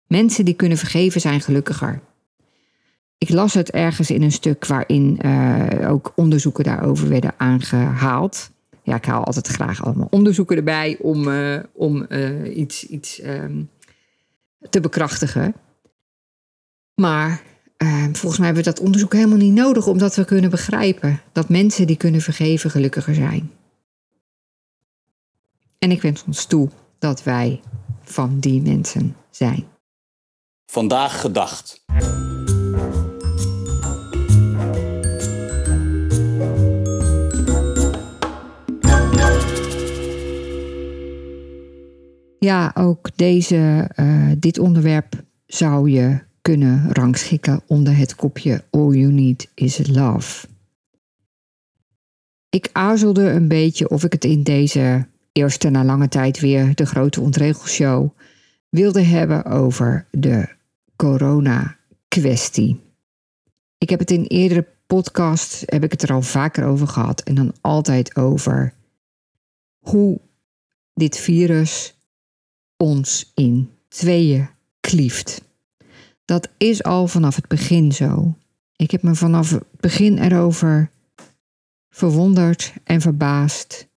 Mensen 0.07 0.45
die 0.45 0.53
kunnen 0.53 0.77
vergeven 0.77 1.21
zijn 1.21 1.41
gelukkiger. 1.41 2.01
Ik 3.17 3.29
las 3.29 3.53
het 3.53 3.71
ergens 3.71 4.11
in 4.11 4.21
een 4.21 4.31
stuk 4.31 4.65
waarin 4.65 5.19
uh, 5.25 5.91
ook 5.91 6.11
onderzoeken 6.15 6.63
daarover 6.63 7.09
werden 7.09 7.33
aangehaald. 7.37 8.51
Ja, 8.89 8.95
ik 8.95 9.05
haal 9.05 9.23
altijd 9.23 9.47
graag 9.47 9.85
allemaal 9.85 10.07
onderzoeken 10.09 10.57
erbij 10.57 10.97
om, 11.01 11.27
uh, 11.27 11.59
om 11.73 12.05
uh, 12.09 12.57
iets, 12.57 12.85
iets 12.85 13.23
um, 13.23 13.69
te 14.69 14.79
bekrachtigen. 14.79 15.53
Maar 16.95 17.41
uh, 17.77 18.03
volgens 18.03 18.37
mij 18.37 18.45
hebben 18.45 18.63
we 18.63 18.69
dat 18.69 18.79
onderzoek 18.79 19.13
helemaal 19.13 19.37
niet 19.37 19.53
nodig, 19.53 19.87
omdat 19.87 20.15
we 20.15 20.25
kunnen 20.25 20.49
begrijpen 20.49 21.21
dat 21.31 21.49
mensen 21.49 21.87
die 21.87 21.97
kunnen 21.97 22.21
vergeven 22.21 22.71
gelukkiger 22.71 23.15
zijn. 23.15 23.51
En 25.77 25.91
ik 25.91 26.01
wens 26.01 26.23
ons 26.23 26.45
toe 26.45 26.69
dat 26.99 27.23
wij 27.23 27.61
van 28.01 28.39
die 28.39 28.61
mensen 28.61 29.15
zijn. 29.29 29.65
Vandaag 30.65 31.21
gedacht. 31.21 31.85
Ja, 42.39 42.71
ook 42.73 43.09
deze, 43.17 43.89
uh, 43.95 44.31
dit 44.37 44.59
onderwerp 44.59 45.23
zou 45.45 45.89
je 45.89 46.19
kunnen 46.41 46.93
rangschikken 46.93 47.61
onder 47.67 47.97
het 47.97 48.15
kopje 48.15 48.63
All 48.69 48.93
You 48.93 49.11
Need 49.11 49.49
Is 49.53 49.87
Love. 49.87 50.47
Ik 52.49 52.69
aarzelde 52.71 53.29
een 53.29 53.47
beetje 53.47 53.89
of 53.89 54.03
ik 54.03 54.11
het 54.11 54.25
in 54.25 54.43
deze 54.43 55.07
eerste 55.31 55.69
na 55.69 55.83
lange 55.83 56.07
tijd 56.07 56.39
weer 56.39 56.75
de 56.75 56.85
grote 56.85 57.21
ontregelshow 57.21 58.09
wilde 58.69 59.01
hebben 59.01 59.45
over 59.45 60.05
de 60.11 60.49
corona-kwestie. 60.95 62.79
Ik 63.77 63.89
heb 63.89 63.99
het 63.99 64.11
in 64.11 64.23
eerdere 64.23 64.67
podcasts 64.87 65.63
heb 65.65 65.83
ik 65.83 65.91
het 65.91 66.01
er 66.01 66.13
al 66.13 66.21
vaker 66.21 66.65
over 66.65 66.87
gehad 66.87 67.21
en 67.21 67.35
dan 67.35 67.53
altijd 67.61 68.15
over 68.15 68.73
hoe 69.79 70.19
dit 70.93 71.17
virus 71.17 71.93
ons 72.83 73.31
in 73.35 73.69
tweeën 73.87 74.49
klieft. 74.79 75.41
Dat 76.25 76.49
is 76.57 76.83
al 76.83 77.07
vanaf 77.07 77.35
het 77.35 77.47
begin 77.47 77.91
zo. 77.91 78.35
Ik 78.75 78.91
heb 78.91 79.01
me 79.01 79.15
vanaf 79.15 79.49
het 79.49 79.63
begin 79.79 80.17
erover 80.17 80.91
verwonderd 81.89 82.73
en 82.83 83.01
verbaasd, 83.01 83.87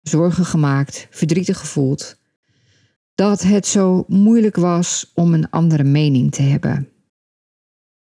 zorgen 0.00 0.44
gemaakt, 0.44 1.06
verdrietig 1.10 1.58
gevoeld, 1.58 2.18
dat 3.14 3.42
het 3.42 3.66
zo 3.66 4.04
moeilijk 4.08 4.56
was 4.56 5.10
om 5.14 5.34
een 5.34 5.50
andere 5.50 5.84
mening 5.84 6.32
te 6.32 6.42
hebben. 6.42 6.88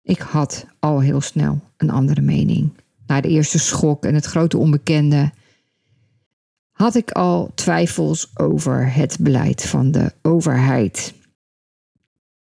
Ik 0.03 0.19
had 0.19 0.67
al 0.79 1.01
heel 1.01 1.21
snel 1.21 1.61
een 1.77 1.91
andere 1.91 2.21
mening. 2.21 2.73
Na 3.07 3.21
de 3.21 3.29
eerste 3.29 3.59
schok 3.59 4.05
en 4.05 4.15
het 4.15 4.25
grote 4.25 4.59
onbekende 4.59 5.33
had 6.77 6.95
ik 6.95 7.11
al 7.11 7.51
twijfels 7.55 8.39
over 8.39 8.93
het 8.93 9.17
beleid 9.21 9.63
van 9.63 9.91
de 9.91 10.13
overheid. 10.23 11.15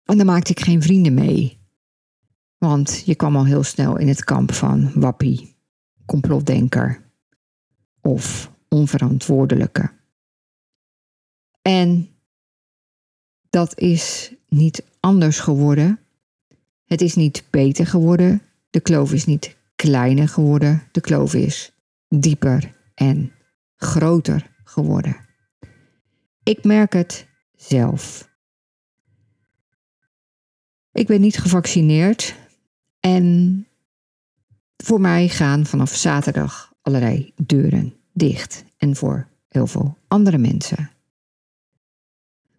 En 0.05 0.17
daar 0.17 0.27
maakte 0.27 0.51
ik 0.51 0.61
geen 0.61 0.83
vrienden 0.83 1.15
mee. 1.15 1.61
Want 2.59 3.03
je 3.05 3.15
kwam 3.15 3.37
al 3.37 3.47
heel 3.47 3.63
snel 3.63 3.99
in 3.99 4.09
het 4.09 4.25
kamp 4.25 4.53
van 4.53 4.91
wappie, 4.95 5.57
complotdenker 6.07 7.03
of 8.01 8.53
onverantwoordelijke. 8.69 9.91
En 11.63 12.09
dat 13.51 13.79
is 13.79 14.35
niet 14.49 14.85
anders 15.01 15.41
geworden. 15.41 15.99
Het 16.85 17.01
is 17.01 17.15
niet 17.15 17.45
beter 17.51 17.87
geworden. 17.87 18.43
De 18.71 18.81
kloof 18.81 19.13
is 19.13 19.25
niet 19.25 19.57
kleiner 19.77 20.29
geworden. 20.29 20.83
De 20.93 21.01
kloof 21.01 21.35
is 21.35 21.73
dieper 22.09 22.75
en 22.95 23.33
groter 23.83 24.51
geworden. 24.65 25.17
Ik 26.43 26.65
merk 26.65 26.93
het 26.93 27.27
zelf. 27.57 28.31
Ik 30.93 31.07
ben 31.07 31.21
niet 31.21 31.39
gevaccineerd 31.39 32.35
en 33.01 33.67
voor 34.77 35.01
mij 35.01 35.29
gaan 35.29 35.67
vanaf 35.67 35.95
zaterdag 35.95 36.73
allerlei 36.83 37.33
deuren 37.37 37.95
dicht 38.13 38.65
en 38.77 38.97
voor 38.97 39.29
heel 39.49 39.67
veel 39.67 39.99
andere 40.09 40.39
mensen. 40.39 40.91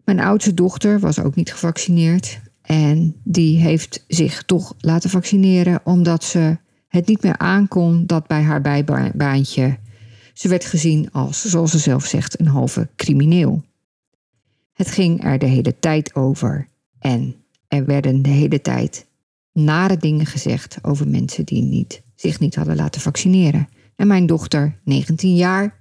Mijn 0.04 0.20
oudste 0.20 0.54
dochter 0.54 1.00
was 1.00 1.18
ook 1.18 1.34
niet 1.34 1.52
gevaccineerd 1.52 2.40
en 2.62 3.20
die 3.22 3.58
heeft 3.58 4.04
zich 4.08 4.42
toch 4.42 4.74
laten 4.78 5.10
vaccineren 5.10 5.80
omdat 5.84 6.24
ze 6.24 6.58
het 6.88 7.06
niet 7.06 7.22
meer 7.22 7.38
aankon 7.38 8.06
dat 8.06 8.26
bij 8.26 8.42
haar 8.42 8.60
bijbaantje 8.60 9.78
ze 10.34 10.48
werd 10.48 10.64
gezien 10.64 11.12
als, 11.12 11.44
zoals 11.44 11.70
ze 11.70 11.78
zelf 11.78 12.04
zegt, 12.04 12.40
een 12.40 12.46
halve 12.46 12.88
crimineel. 12.96 13.64
Het 14.72 14.90
ging 14.90 15.24
er 15.24 15.38
de 15.38 15.46
hele 15.46 15.78
tijd 15.78 16.14
over 16.14 16.68
en 16.98 17.34
er 17.68 17.84
werden 17.84 18.22
de 18.22 18.28
hele 18.30 18.60
tijd 18.60 19.06
nare 19.52 19.96
dingen 19.96 20.26
gezegd 20.26 20.78
over 20.82 21.08
mensen 21.08 21.44
die 21.44 21.62
niet, 21.62 22.02
zich 22.14 22.40
niet 22.40 22.54
hadden 22.54 22.76
laten 22.76 23.00
vaccineren. 23.00 23.68
En 23.96 24.06
mijn 24.06 24.26
dochter, 24.26 24.78
19 24.84 25.34
jaar, 25.34 25.80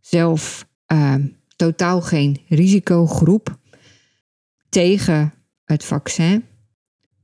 zelf 0.00 0.68
uh, 0.92 1.14
totaal 1.56 2.00
geen 2.00 2.40
risicogroep, 2.48 3.58
tegen 4.68 5.34
het 5.64 5.84
vaccin. 5.84 6.44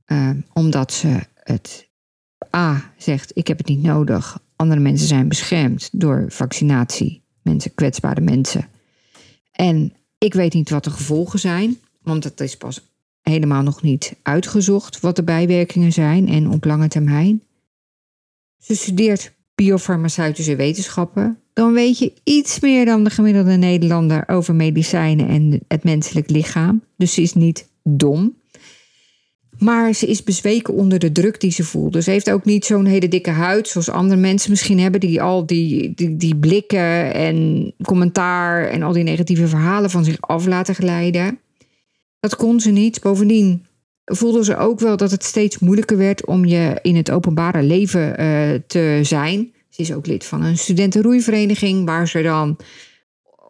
Uh, 0.07 0.29
omdat 0.53 0.93
ze 0.93 1.19
het 1.33 1.89
A 2.55 2.93
zegt: 2.97 3.31
ik 3.33 3.47
heb 3.47 3.57
het 3.57 3.67
niet 3.67 3.83
nodig. 3.83 4.39
Andere 4.57 4.79
mensen 4.81 5.07
zijn 5.07 5.27
beschermd 5.27 5.89
door 5.91 6.25
vaccinatie. 6.27 7.21
Mensen, 7.41 7.73
kwetsbare 7.73 8.21
mensen. 8.21 8.67
En 9.51 9.93
ik 10.17 10.33
weet 10.33 10.53
niet 10.53 10.69
wat 10.69 10.83
de 10.83 10.89
gevolgen 10.89 11.39
zijn, 11.39 11.77
want 12.01 12.23
het 12.23 12.39
is 12.39 12.57
pas 12.57 12.81
helemaal 13.21 13.63
nog 13.63 13.81
niet 13.81 14.15
uitgezocht 14.23 14.99
wat 14.99 15.15
de 15.15 15.23
bijwerkingen 15.23 15.91
zijn 15.91 16.27
en 16.27 16.49
op 16.49 16.65
lange 16.65 16.87
termijn. 16.87 17.41
Ze 18.57 18.75
studeert 18.75 19.33
biofarmaceutische 19.55 20.55
wetenschappen. 20.55 21.39
Dan 21.53 21.73
weet 21.73 21.97
je 21.97 22.13
iets 22.23 22.59
meer 22.59 22.85
dan 22.85 23.03
de 23.03 23.09
gemiddelde 23.09 23.55
Nederlander 23.55 24.23
over 24.27 24.55
medicijnen 24.55 25.27
en 25.27 25.59
het 25.67 25.83
menselijk 25.83 26.29
lichaam. 26.29 26.83
Dus 26.97 27.13
ze 27.13 27.21
is 27.21 27.33
niet 27.33 27.69
dom. 27.83 28.35
Maar 29.59 29.93
ze 29.93 30.07
is 30.07 30.23
bezweken 30.23 30.73
onder 30.73 30.99
de 30.99 31.11
druk 31.11 31.39
die 31.39 31.51
ze 31.51 31.63
voelt. 31.63 31.93
Dus 31.93 32.05
ze 32.05 32.11
heeft 32.11 32.31
ook 32.31 32.45
niet 32.45 32.65
zo'n 32.65 32.85
hele 32.85 33.07
dikke 33.07 33.29
huid 33.29 33.67
zoals 33.67 33.89
andere 33.89 34.19
mensen 34.19 34.49
misschien 34.49 34.79
hebben, 34.79 34.99
die 34.99 35.21
al 35.21 35.45
die, 35.45 35.93
die, 35.95 36.17
die 36.17 36.35
blikken 36.35 37.13
en 37.13 37.73
commentaar 37.83 38.69
en 38.69 38.83
al 38.83 38.93
die 38.93 39.03
negatieve 39.03 39.47
verhalen 39.47 39.89
van 39.89 40.03
zich 40.03 40.21
af 40.21 40.45
laten 40.45 40.75
glijden. 40.75 41.39
Dat 42.19 42.35
kon 42.35 42.59
ze 42.59 42.71
niet. 42.71 43.01
Bovendien 43.01 43.65
voelde 44.05 44.43
ze 44.43 44.57
ook 44.57 44.79
wel 44.79 44.97
dat 44.97 45.11
het 45.11 45.23
steeds 45.23 45.59
moeilijker 45.59 45.97
werd 45.97 46.25
om 46.25 46.45
je 46.45 46.79
in 46.81 46.95
het 46.95 47.11
openbare 47.11 47.63
leven 47.63 48.21
uh, 48.21 48.59
te 48.67 48.99
zijn. 49.01 49.51
Ze 49.69 49.81
is 49.81 49.93
ook 49.93 50.07
lid 50.07 50.25
van 50.25 50.43
een 50.43 50.57
studentenroeivereniging, 50.57 51.85
waar 51.85 52.07
ze 52.07 52.21
dan 52.21 52.57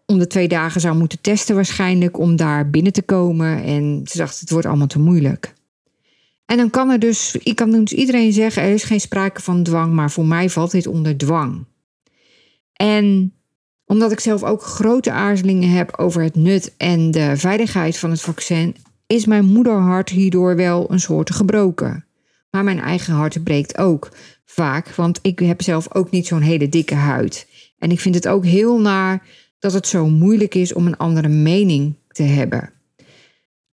om 0.06 0.20
de 0.20 0.28
twee 0.28 0.48
dagen 0.48 0.82
zou 0.82 0.96
moeten 0.96 1.22
testen 1.22 1.56
waarschijnlijk 1.56 2.20
om 2.20 2.36
daar 2.36 2.70
binnen 2.70 2.93
te 2.93 3.02
komen. 3.02 3.63
En 3.63 4.02
ze 4.06 4.17
dacht, 4.17 4.39
het 4.39 4.50
wordt 4.50 4.67
allemaal 4.67 4.88
te 4.88 5.00
moeilijk. 5.00 5.54
En 6.48 6.58
dan 6.58 6.70
kan 6.70 6.90
er 6.90 7.00
dus, 7.00 7.36
ik 7.44 7.56
kan 7.56 7.72
dus 7.72 7.94
iedereen 7.94 8.34
zeggen, 8.34 8.64
er 8.64 8.74
is 8.74 8.84
geen 8.84 9.00
sprake 9.00 9.42
van 9.42 9.64
dwang, 9.64 9.94
maar 9.94 10.12
voor 10.12 10.26
mij 10.26 10.50
valt 10.50 10.72
dit 10.72 10.88
onder 10.88 11.18
dwang. 11.18 11.66
En 12.74 13.34
omdat 13.86 14.12
ik 14.12 14.20
zelf 14.20 14.44
ook 14.44 14.62
grote 14.62 15.12
aarzelingen 15.12 15.70
heb 15.70 15.98
over 15.98 16.22
het 16.22 16.36
nut 16.36 16.74
en 16.78 17.12
de 17.12 17.38
veiligheid 17.38 17.98
van 17.98 18.10
het 18.10 18.22
vaccin, 18.22 18.76
is 19.08 19.26
mijn 19.26 19.46
moederhart 19.46 20.10
hierdoor 20.10 20.56
wel 20.56 20.92
een 20.92 21.00
soort 21.00 21.32
gebroken. 21.32 22.06
Maar 22.52 22.64
mijn 22.64 22.80
eigen 22.80 23.14
hart 23.14 23.44
breekt 23.44 23.78
ook 23.78 24.12
vaak, 24.46 24.96
want 24.96 25.20
ik 25.22 25.40
heb 25.40 25.62
zelf 25.62 25.96
ook 25.96 26.12
niet 26.12 26.28
zo'n 26.28 26.42
hele 26.42 26.70
dikke 26.70 26.96
huid. 26.96 27.48
En 27.78 27.92
ik 27.92 28.00
vind 28.00 28.16
het 28.16 28.28
ook 28.28 28.46
heel 28.46 28.80
naar 28.80 29.28
dat 29.60 29.74
het 29.74 29.88
zo 29.88 30.10
moeilijk 30.10 30.56
is 30.56 30.74
om 30.74 30.88
een 30.88 30.98
andere 30.98 31.28
mening 31.28 31.96
te 32.08 32.24
hebben. 32.24 32.77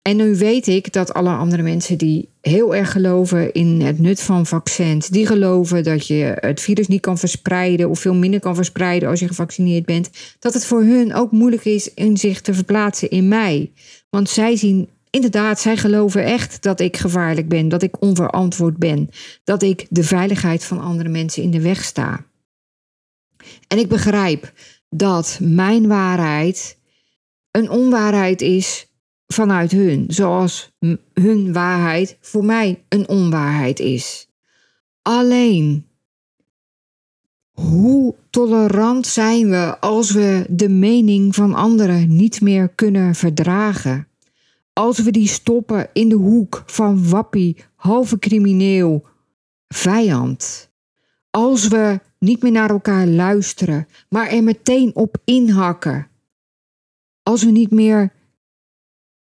En 0.03 0.17
nu 0.17 0.35
weet 0.35 0.67
ik 0.67 0.93
dat 0.93 1.13
alle 1.13 1.29
andere 1.29 1.63
mensen 1.63 1.97
die 1.97 2.29
heel 2.41 2.75
erg 2.75 2.91
geloven 2.91 3.53
in 3.53 3.81
het 3.81 3.99
nut 3.99 4.21
van 4.21 4.45
vaccins, 4.45 5.07
die 5.07 5.25
geloven 5.25 5.83
dat 5.83 6.07
je 6.07 6.37
het 6.39 6.61
virus 6.61 6.87
niet 6.87 7.01
kan 7.01 7.17
verspreiden 7.17 7.89
of 7.89 7.99
veel 7.99 8.15
minder 8.15 8.39
kan 8.39 8.55
verspreiden 8.55 9.09
als 9.09 9.19
je 9.19 9.27
gevaccineerd 9.27 9.85
bent, 9.85 10.09
dat 10.39 10.53
het 10.53 10.65
voor 10.65 10.83
hun 10.83 11.13
ook 11.13 11.31
moeilijk 11.31 11.65
is 11.65 11.93
in 11.93 12.17
zich 12.17 12.41
te 12.41 12.53
verplaatsen 12.53 13.09
in 13.09 13.27
mij. 13.27 13.71
Want 14.09 14.29
zij 14.29 14.55
zien 14.55 14.89
inderdaad, 15.09 15.59
zij 15.59 15.77
geloven 15.77 16.23
echt 16.23 16.63
dat 16.63 16.79
ik 16.79 16.97
gevaarlijk 16.97 17.47
ben, 17.47 17.69
dat 17.69 17.83
ik 17.83 18.01
onverantwoord 18.01 18.77
ben, 18.77 19.09
dat 19.43 19.63
ik 19.63 19.85
de 19.89 20.03
veiligheid 20.03 20.63
van 20.63 20.79
andere 20.79 21.09
mensen 21.09 21.43
in 21.43 21.51
de 21.51 21.61
weg 21.61 21.83
sta. 21.83 22.25
En 23.67 23.77
ik 23.77 23.87
begrijp 23.87 24.53
dat 24.89 25.39
mijn 25.41 25.87
waarheid 25.87 26.77
een 27.51 27.69
onwaarheid 27.69 28.41
is 28.41 28.87
vanuit 29.33 29.71
hun, 29.71 30.05
zoals 30.07 30.71
hun 31.13 31.53
waarheid 31.53 32.17
voor 32.21 32.45
mij 32.45 32.83
een 32.89 33.07
onwaarheid 33.07 33.79
is. 33.79 34.27
Alleen, 35.01 35.87
hoe 37.51 38.15
tolerant 38.29 39.07
zijn 39.07 39.49
we 39.49 39.79
als 39.79 40.11
we 40.11 40.45
de 40.49 40.69
mening 40.69 41.35
van 41.35 41.53
anderen 41.53 42.15
niet 42.15 42.41
meer 42.41 42.69
kunnen 42.69 43.15
verdragen? 43.15 44.07
Als 44.73 44.99
we 44.99 45.11
die 45.11 45.27
stoppen 45.27 45.89
in 45.93 46.09
de 46.09 46.15
hoek 46.15 46.63
van 46.65 47.09
wappie, 47.09 47.57
halve 47.75 48.19
crimineel, 48.19 49.05
vijand. 49.67 50.71
Als 51.29 51.67
we 51.67 51.99
niet 52.19 52.41
meer 52.41 52.51
naar 52.51 52.69
elkaar 52.69 53.07
luisteren, 53.07 53.87
maar 54.09 54.27
er 54.27 54.43
meteen 54.43 54.95
op 54.95 55.17
inhakken. 55.23 56.07
Als 57.23 57.43
we 57.43 57.51
niet 57.51 57.71
meer 57.71 58.11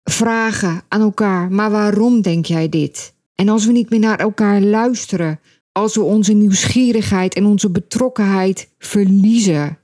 vragen 0.10 0.82
aan 0.88 1.02
elkaar, 1.02 1.52
maar 1.52 1.72
waarom 1.72 2.22
denk 2.22 2.46
jij 2.46 2.70
dit? 2.70 3.14
En 3.36 3.50
als 3.50 3.66
we 3.66 3.72
niet 3.72 3.90
meer 3.90 4.00
naar 4.00 4.20
elkaar 4.20 4.62
luisteren, 4.62 5.40
als 5.72 5.96
we 5.96 6.02
onze 6.02 6.34
nieuwsgierigheid 6.34 7.34
en 7.36 7.46
onze 7.46 7.70
betrokkenheid 7.70 8.70
verliezen. 8.78 9.78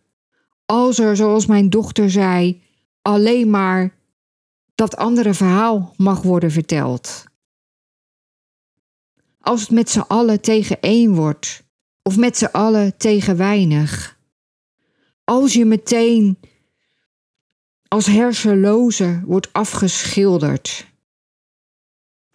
Als 0.65 0.99
er, 0.99 1.15
zoals 1.15 1.45
mijn 1.45 1.69
dochter 1.69 2.11
zei, 2.11 2.61
alleen 3.01 3.49
maar 3.49 3.93
dat 4.75 4.95
andere 4.95 5.33
verhaal 5.33 5.93
mag 5.97 6.21
worden 6.21 6.51
verteld. 6.51 7.23
Als 9.39 9.61
het 9.61 9.71
met 9.71 9.89
z'n 9.89 9.99
allen 9.99 10.41
tegen 10.41 10.81
één 10.81 11.13
wordt, 11.13 11.63
of 12.01 12.17
met 12.17 12.38
z'n 12.38 12.49
allen 12.51 12.97
tegen 12.97 13.38
weinig. 13.38 14.19
Als 15.23 15.53
je 15.53 15.65
meteen 15.65 16.38
als 17.95 18.05
hersenloze 18.05 19.21
wordt 19.25 19.53
afgeschilderd. 19.53 20.88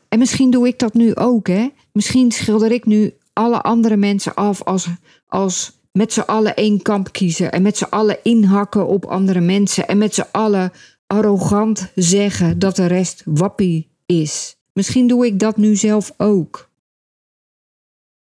En 0.09 0.19
misschien 0.19 0.51
doe 0.51 0.67
ik 0.67 0.79
dat 0.79 0.95
nu 0.95 1.15
ook, 1.15 1.47
hè? 1.47 1.69
Misschien 1.93 2.33
schilder 2.33 2.73
ik 2.73 2.87
nu 2.87 3.15
alle 3.33 3.61
andere 3.61 3.97
mensen 3.97 4.35
af 4.35 4.63
als, 4.63 4.89
als 5.27 5.81
met 5.93 6.13
z'n 6.13 6.21
allen 6.21 6.57
één 6.57 6.83
kamp 6.83 7.13
kiezen 7.13 7.53
en 7.53 7.63
met 7.63 7.77
z'n 7.77 7.85
allen 7.85 8.19
inhakken 8.23 8.87
op 8.87 9.05
andere 9.05 9.41
mensen 9.41 9.89
en 9.89 9.99
met 9.99 10.15
z'n 10.15 10.27
allen 10.33 10.73
arrogant 11.07 11.93
zeggen 11.95 12.59
dat 12.59 12.77
de 12.77 12.87
rest 12.87 13.23
wappie 13.25 13.89
is. 14.07 14.57
Misschien 14.73 15.07
doe 15.07 15.27
ik 15.27 15.39
dat 15.39 15.57
nu 15.57 15.77
zelf 15.77 16.15
ook. 16.17 16.71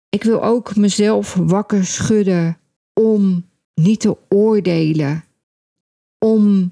Ik 0.10 0.24
wil 0.24 0.44
ook 0.44 0.76
mezelf 0.76 1.34
wakker 1.34 1.86
schudden 1.86 2.58
om 2.94 3.50
niet 3.74 4.00
te 4.00 4.18
oordelen, 4.30 5.24
om 6.20 6.72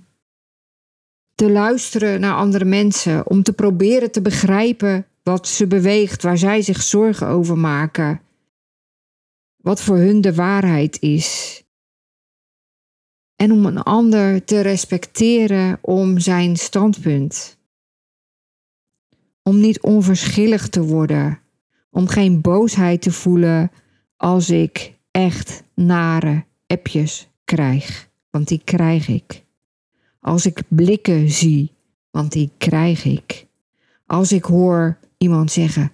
te 1.36 1.52
luisteren 1.52 2.20
naar 2.20 2.36
andere 2.36 2.66
mensen, 2.66 3.30
om 3.30 3.44
te 3.44 3.54
proberen 3.54 4.12
te 4.12 4.22
begrijpen 4.22 5.06
wat 5.24 5.48
ze 5.48 5.68
beweegt, 5.68 6.24
waar 6.24 6.38
zij 6.38 6.62
zich 6.62 6.82
zorgen 6.82 7.28
over 7.28 7.58
maken, 7.58 8.22
wat 9.58 9.82
voor 9.82 9.98
hun 9.98 10.22
de 10.22 10.36
waarheid 10.36 11.02
is 11.02 11.62
en 13.42 13.52
om 13.52 13.66
een 13.66 13.84
ander 13.84 14.44
te 14.44 14.62
respecteren 14.62 15.78
om 15.82 16.20
zijn 16.20 16.56
standpunt. 16.56 17.58
Om 19.44 19.60
niet 19.60 19.82
onverschillig 19.82 20.70
te 20.70 20.82
worden, 20.84 21.40
om 21.90 22.08
geen 22.08 22.42
boosheid 22.42 23.02
te 23.02 23.12
voelen 23.12 23.72
als 24.18 24.50
ik 24.50 24.94
echt 25.12 25.64
nare 25.76 26.46
appjes 26.68 27.30
krijg, 27.46 28.10
want 28.30 28.48
die 28.48 28.62
krijg 28.64 29.08
ik. 29.08 29.46
Als 30.22 30.46
ik 30.46 30.62
blikken 30.68 31.30
zie, 31.30 31.72
want 32.12 32.32
die 32.32 32.50
krijg 32.58 33.06
ik. 33.06 33.46
Als 34.06 34.32
ik 34.32 34.44
hoor 34.44 34.98
iemand 35.18 35.52
zeggen: 35.52 35.92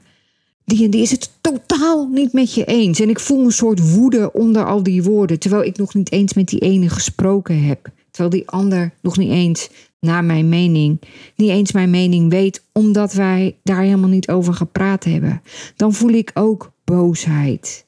die 0.65 0.83
en 0.83 0.89
die 0.89 1.01
is 1.01 1.11
het 1.11 1.31
totaal 1.41 2.07
niet 2.07 2.33
met 2.33 2.53
je 2.53 2.65
eens. 2.65 2.99
En 2.99 3.09
ik 3.09 3.19
voel 3.19 3.45
een 3.45 3.51
soort 3.51 3.93
woede 3.93 4.33
onder 4.33 4.65
al 4.65 4.83
die 4.83 5.03
woorden, 5.03 5.39
terwijl 5.39 5.63
ik 5.63 5.77
nog 5.77 5.93
niet 5.93 6.11
eens 6.11 6.33
met 6.33 6.47
die 6.47 6.59
ene 6.59 6.89
gesproken 6.89 7.63
heb. 7.63 7.91
Terwijl 8.11 8.29
die 8.41 8.49
ander 8.49 8.93
nog 9.01 9.17
niet 9.17 9.31
eens, 9.31 9.69
naar 9.99 10.23
mijn 10.23 10.49
mening, 10.49 11.01
niet 11.35 11.49
eens 11.49 11.71
mijn 11.71 11.89
mening 11.89 12.29
weet, 12.29 12.63
omdat 12.71 13.13
wij 13.13 13.57
daar 13.63 13.81
helemaal 13.81 14.09
niet 14.09 14.29
over 14.29 14.53
gepraat 14.53 15.03
hebben. 15.03 15.41
Dan 15.75 15.93
voel 15.93 16.09
ik 16.09 16.31
ook 16.33 16.71
boosheid. 16.83 17.85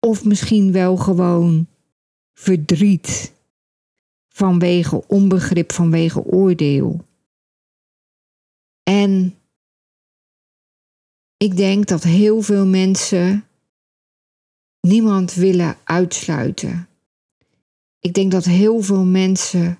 Of 0.00 0.24
misschien 0.24 0.72
wel 0.72 0.96
gewoon 0.96 1.66
verdriet. 2.34 3.32
Vanwege 4.36 5.06
onbegrip, 5.06 5.72
vanwege 5.72 6.24
oordeel. 6.24 7.04
En 8.82 9.38
ik 11.36 11.56
denk 11.56 11.86
dat 11.86 12.02
heel 12.02 12.42
veel 12.42 12.66
mensen 12.66 13.46
niemand 14.80 15.34
willen 15.34 15.76
uitsluiten. 15.84 16.88
Ik 17.98 18.14
denk 18.14 18.32
dat 18.32 18.44
heel 18.44 18.82
veel 18.82 19.04
mensen 19.04 19.78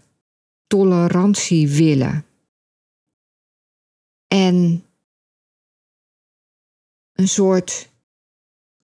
tolerantie 0.67 1.69
willen. 1.69 2.27
En 4.29 4.85
een 7.13 7.29
soort 7.29 7.91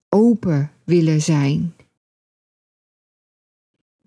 open 0.09 0.71
willen 0.83 1.21
zijn. 1.21 1.73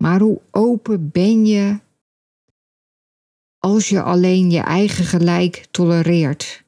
Maar 0.02 0.20
hoe 0.20 0.40
open 0.50 1.10
ben 1.10 1.46
je 1.46 1.80
als 3.58 3.88
je 3.88 4.02
alleen 4.02 4.50
je 4.50 4.60
eigen 4.60 5.04
gelijk 5.04 5.66
tolereert? 5.70 6.64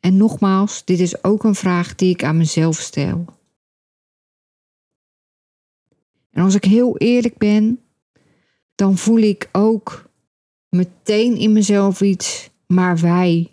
En 0.00 0.16
nogmaals, 0.16 0.84
dit 0.84 1.00
is 1.00 1.24
ook 1.24 1.44
een 1.44 1.54
vraag 1.54 1.94
die 1.94 2.10
ik 2.10 2.24
aan 2.24 2.36
mezelf 2.36 2.76
stel. 2.76 3.24
En 6.30 6.42
als 6.42 6.54
ik 6.54 6.64
heel 6.64 6.98
eerlijk 6.98 7.38
ben, 7.38 7.80
dan 8.74 8.96
voel 8.96 9.18
ik 9.18 9.48
ook 9.52 10.10
meteen 10.68 11.36
in 11.36 11.52
mezelf 11.52 12.00
iets, 12.00 12.50
maar 12.66 12.98
wij 12.98 13.50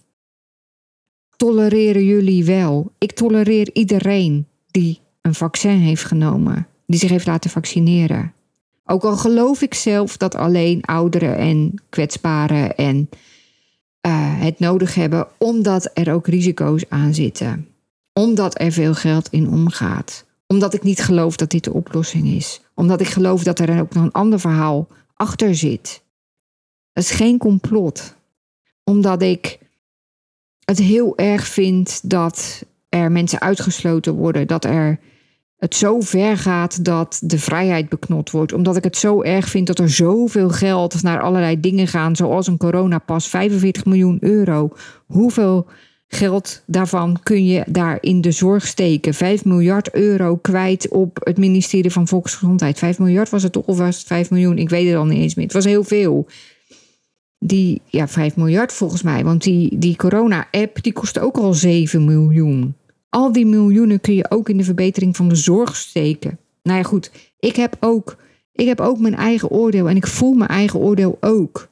tolereren 1.36 2.06
jullie 2.06 2.46
wel. 2.46 2.92
Ik 2.98 3.12
tolereer 3.12 3.70
iedereen 3.74 4.48
die 4.68 5.00
een 5.22 5.36
vaccin 5.36 5.78
heeft 5.78 6.04
genomen, 6.04 6.68
die 6.88 7.00
zich 7.00 7.10
heeft 7.10 7.28
laten 7.28 7.50
vaccineren. 7.50 8.34
Ook 8.86 9.04
al 9.04 9.18
geloof 9.18 9.62
ik 9.62 9.74
zelf 9.74 10.18
dat 10.18 10.36
alleen 10.36 10.82
ouderen 10.82 11.38
en 11.38 11.74
kwetsbaren 11.90 12.76
en 12.76 13.10
uh, 14.08 14.42
het 14.42 14.60
nodig 14.60 14.96
hebben, 14.96 15.28
omdat 15.38 15.92
er 15.94 16.14
ook 16.14 16.28
risico's 16.28 16.84
aan 16.90 17.14
zitten. 17.14 17.68
Omdat 18.14 18.60
er 18.60 18.72
veel 18.72 18.94
geld 18.94 19.28
in 19.30 19.50
omgaat. 19.50 20.26
Omdat 20.48 20.74
ik 20.74 20.84
niet 20.84 21.00
geloof 21.00 21.36
dat 21.36 21.50
dit 21.50 21.64
de 21.64 21.74
oplossing 21.74 22.28
is. 22.28 22.62
Omdat 22.74 23.02
ik 23.02 23.08
geloof 23.08 23.44
dat 23.44 23.60
er 23.60 23.80
ook 23.80 23.94
nog 23.94 24.04
een 24.04 24.12
ander 24.12 24.40
verhaal 24.40 24.88
achter 25.16 25.56
zit. 25.56 26.04
Het 26.94 27.04
is 27.04 27.12
geen 27.12 27.38
complot. 27.38 28.16
Omdat 28.84 29.22
ik 29.22 29.60
het 30.66 30.78
heel 30.78 31.18
erg 31.18 31.48
vind 31.48 32.10
dat 32.10 32.66
er 32.90 33.12
mensen 33.12 33.42
uitgesloten 33.42 34.14
worden. 34.14 34.48
Dat 34.48 34.66
er 34.66 35.00
het 35.58 35.76
zo 35.76 36.00
ver 36.00 36.38
gaat 36.38 36.86
dat 36.86 37.20
de 37.24 37.40
vrijheid 37.40 37.90
beknot 37.90 38.32
wordt. 38.32 38.54
Omdat 38.54 38.76
ik 38.76 38.84
het 38.84 38.98
zo 38.98 39.22
erg 39.22 39.50
vind 39.50 39.68
dat 39.68 39.80
er 39.80 39.90
zoveel 39.90 40.50
geld 40.50 41.04
naar 41.04 41.22
allerlei 41.22 41.60
dingen 41.60 41.88
gaan, 41.88 42.16
zoals 42.16 42.48
een 42.48 42.58
coronapas, 42.58 43.28
45 43.28 43.86
miljoen 43.86 44.18
euro. 44.22 44.70
Hoeveel 45.06 45.68
geld 46.08 46.64
daarvan 46.66 47.20
kun 47.24 47.46
je 47.46 47.64
daar 47.68 47.98
in 48.02 48.22
de 48.22 48.32
zorg 48.32 48.68
steken? 48.68 49.14
5 49.14 49.46
miljard 49.46 49.94
euro 49.94 50.36
kwijt 50.36 50.90
op 50.90 51.18
het 51.24 51.38
ministerie 51.38 51.92
van 51.92 52.08
Volksgezondheid. 52.08 52.78
5 52.78 53.00
miljard 53.00 53.30
was 53.30 53.44
het 53.44 53.52
toch, 53.52 53.66
of 53.66 53.78
was 53.78 53.98
het 53.98 54.08
5 54.08 54.30
miljoen? 54.30 54.58
Ik 54.58 54.70
weet 54.70 54.88
het 54.88 54.98
al 54.98 55.06
niet 55.06 55.22
eens 55.22 55.36
meer. 55.36 55.46
Het 55.46 55.54
was 55.54 55.66
heel 55.66 55.84
veel. 55.84 56.28
Die, 57.40 57.82
ja, 57.86 58.08
5 58.08 58.36
miljard 58.36 58.74
volgens 58.74 59.02
mij. 59.02 59.24
Want 59.24 59.44
die, 59.44 59.78
die 59.78 59.96
corona-app, 59.96 60.84
die 60.84 60.94
kostte 60.94 61.20
ook 61.20 61.38
al 61.38 61.54
7 61.54 62.06
miljoen. 62.06 62.76
Al 63.10 63.32
die 63.32 63.46
miljoenen 63.46 64.02
kun 64.02 64.14
je 64.14 64.32
ook 64.32 64.50
in 64.50 64.58
de 64.58 64.64
verbetering 64.64 65.16
van 65.16 65.30
de 65.30 65.36
zorg 65.36 65.76
steken. 65.76 66.40
Nou 66.64 66.78
ja, 66.78 66.84
goed. 66.84 67.12
Ik 67.40 67.56
heb 67.56 67.78
ook, 67.80 68.18
ik 68.52 68.68
heb 68.68 68.80
ook 68.80 69.00
mijn 69.00 69.16
eigen 69.16 69.50
oordeel 69.50 69.90
en 69.90 69.96
ik 69.96 70.08
voel 70.08 70.34
mijn 70.34 70.50
eigen 70.50 70.80
oordeel 70.80 71.18
ook. 71.22 71.70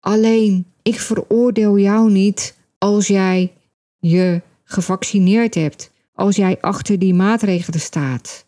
Alleen, 0.00 0.66
ik 0.82 1.00
veroordeel 1.00 1.78
jou 1.78 2.10
niet 2.10 2.56
als 2.78 3.06
jij 3.06 3.52
je 3.98 4.42
gevaccineerd 4.64 5.54
hebt. 5.54 5.90
Als 6.14 6.36
jij 6.36 6.60
achter 6.60 6.98
die 6.98 7.14
maatregelen 7.14 7.80
staat. 7.80 8.46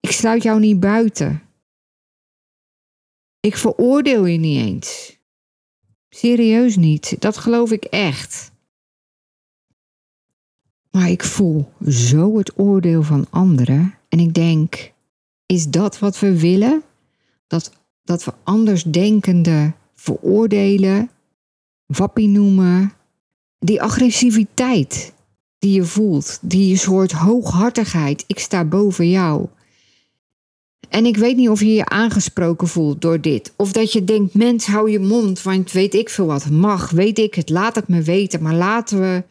Ik 0.00 0.10
sluit 0.10 0.42
jou 0.42 0.60
niet 0.60 0.80
buiten. 0.80 1.42
Ik 3.40 3.56
veroordeel 3.56 4.24
je 4.24 4.38
niet 4.38 4.66
eens. 4.66 5.18
Serieus 6.08 6.76
niet. 6.76 7.20
Dat 7.20 7.36
geloof 7.36 7.72
ik 7.72 7.84
echt. 7.84 8.52
Maar 10.96 11.10
ik 11.10 11.24
voel 11.24 11.72
zo 11.88 12.38
het 12.38 12.58
oordeel 12.58 13.02
van 13.02 13.26
anderen. 13.30 13.94
En 14.08 14.18
ik 14.18 14.34
denk, 14.34 14.92
is 15.46 15.66
dat 15.66 15.98
wat 15.98 16.18
we 16.18 16.40
willen? 16.40 16.82
Dat, 17.46 17.72
dat 18.04 18.24
we 18.24 18.32
andersdenkenden 18.44 19.74
veroordelen, 19.94 21.10
wappie 21.86 22.28
noemen. 22.28 22.92
Die 23.58 23.82
agressiviteit 23.82 25.12
die 25.58 25.72
je 25.72 25.84
voelt, 25.84 26.38
die 26.42 26.76
soort 26.76 27.12
hooghartigheid. 27.12 28.24
Ik 28.26 28.38
sta 28.38 28.64
boven 28.64 29.10
jou. 29.10 29.46
En 30.88 31.06
ik 31.06 31.16
weet 31.16 31.36
niet 31.36 31.48
of 31.48 31.60
je 31.60 31.72
je 31.72 31.86
aangesproken 31.86 32.68
voelt 32.68 33.00
door 33.02 33.20
dit. 33.20 33.52
Of 33.56 33.72
dat 33.72 33.92
je 33.92 34.04
denkt, 34.04 34.34
mens, 34.34 34.66
hou 34.66 34.90
je 34.90 34.98
mond, 34.98 35.42
want 35.42 35.72
weet 35.72 35.94
ik 35.94 36.08
veel 36.08 36.26
wat. 36.26 36.50
Mag, 36.50 36.90
weet 36.90 37.18
ik 37.18 37.34
het, 37.34 37.50
laat 37.50 37.74
het 37.74 37.88
me 37.88 38.02
weten. 38.02 38.42
Maar 38.42 38.54
laten 38.54 39.00
we 39.00 39.22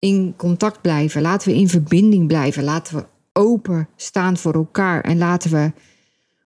in 0.00 0.34
contact 0.36 0.80
blijven. 0.80 1.22
Laten 1.22 1.48
we 1.48 1.54
in 1.54 1.68
verbinding 1.68 2.26
blijven. 2.26 2.64
Laten 2.64 2.96
we 2.96 3.06
open 3.32 3.88
staan 3.96 4.36
voor 4.36 4.54
elkaar. 4.54 5.00
En 5.00 5.18
laten 5.18 5.50
we 5.50 5.72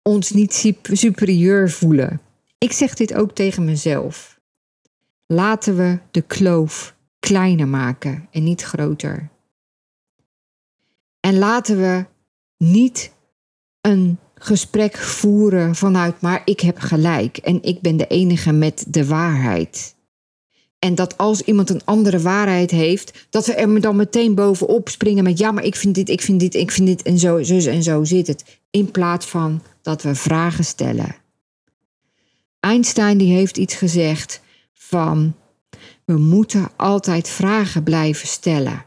ons 0.03 0.31
niet 0.31 0.75
superieur 0.93 1.71
voelen. 1.71 2.21
Ik 2.59 2.73
zeg 2.73 2.95
dit 2.95 3.15
ook 3.15 3.33
tegen 3.33 3.65
mezelf. 3.65 4.41
Laten 5.27 5.77
we 5.77 5.99
de 6.11 6.23
kloof 6.23 6.97
kleiner 7.19 7.69
maken 7.69 8.29
en 8.31 8.45
niet 8.45 8.63
groter. 8.63 9.29
En 11.21 11.39
laten 11.39 11.79
we 11.81 12.07
niet 12.57 13.13
een 13.81 14.19
gesprek 14.35 14.97
voeren 14.97 15.75
vanuit, 15.75 16.21
maar 16.21 16.43
ik 16.45 16.61
heb 16.61 16.79
gelijk 16.79 17.37
en 17.37 17.63
ik 17.63 17.81
ben 17.81 17.97
de 17.97 18.07
enige 18.07 18.53
met 18.53 18.85
de 18.89 19.07
waarheid. 19.07 19.97
En 20.79 20.95
dat 20.95 21.19
als 21.19 21.43
iemand 21.43 21.71
een 21.71 21.85
andere 21.85 22.21
waarheid 22.21 22.71
heeft, 22.71 23.27
dat 23.31 23.47
we 23.47 23.55
er 23.55 23.81
dan 23.81 23.97
meteen 23.97 24.35
bovenop 24.35 24.89
springen 24.89 25.25
met 25.25 25.39
ja, 25.39 25.51
maar 25.51 25.65
ik 25.65 25.77
vind 25.77 25.95
dit, 25.95 26.09
ik 26.09 26.21
vind 26.21 26.41
dit, 26.41 26.55
ik 26.55 26.71
vind 26.71 26.87
dit 26.87 27.03
en 27.03 27.19
zo, 27.19 27.43
zo 27.43 27.71
en 27.71 27.83
zo 27.83 28.05
zit 28.05 28.27
het. 28.27 28.61
In 28.71 28.91
plaats 28.91 29.27
van 29.27 29.63
dat 29.83 30.03
we 30.03 30.15
vragen 30.15 30.65
stellen. 30.65 31.17
Einstein 32.61 33.19
die 33.19 33.33
heeft 33.33 33.57
iets 33.57 33.75
gezegd 33.75 34.41
van 34.73 35.35
we 36.05 36.17
moeten 36.17 36.71
altijd 36.77 37.29
vragen 37.29 37.83
blijven 37.83 38.29
stellen. 38.29 38.85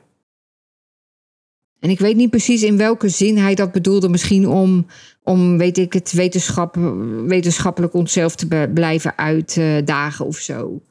En 1.80 1.90
ik 1.90 2.00
weet 2.00 2.16
niet 2.16 2.30
precies 2.30 2.64
in 2.64 2.78
welke 2.78 3.10
zin 3.10 3.38
hij 3.38 3.56
dat 3.56 3.72
bedoelde. 3.72 4.10
Misschien 4.10 4.48
om, 4.48 4.86
om 5.24 5.58
weet 5.58 5.78
ik 5.78 5.94
het, 5.94 6.12
wetenschap, 6.12 6.76
wetenschappelijk 7.26 7.94
onszelf 7.94 8.36
te 8.36 8.70
blijven 8.74 9.18
uitdagen 9.18 10.26
of 10.26 10.38
zo. 10.38 10.82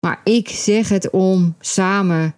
Maar 0.00 0.20
ik 0.24 0.48
zeg 0.48 0.88
het 0.88 1.10
om 1.10 1.56
samen 1.60 2.34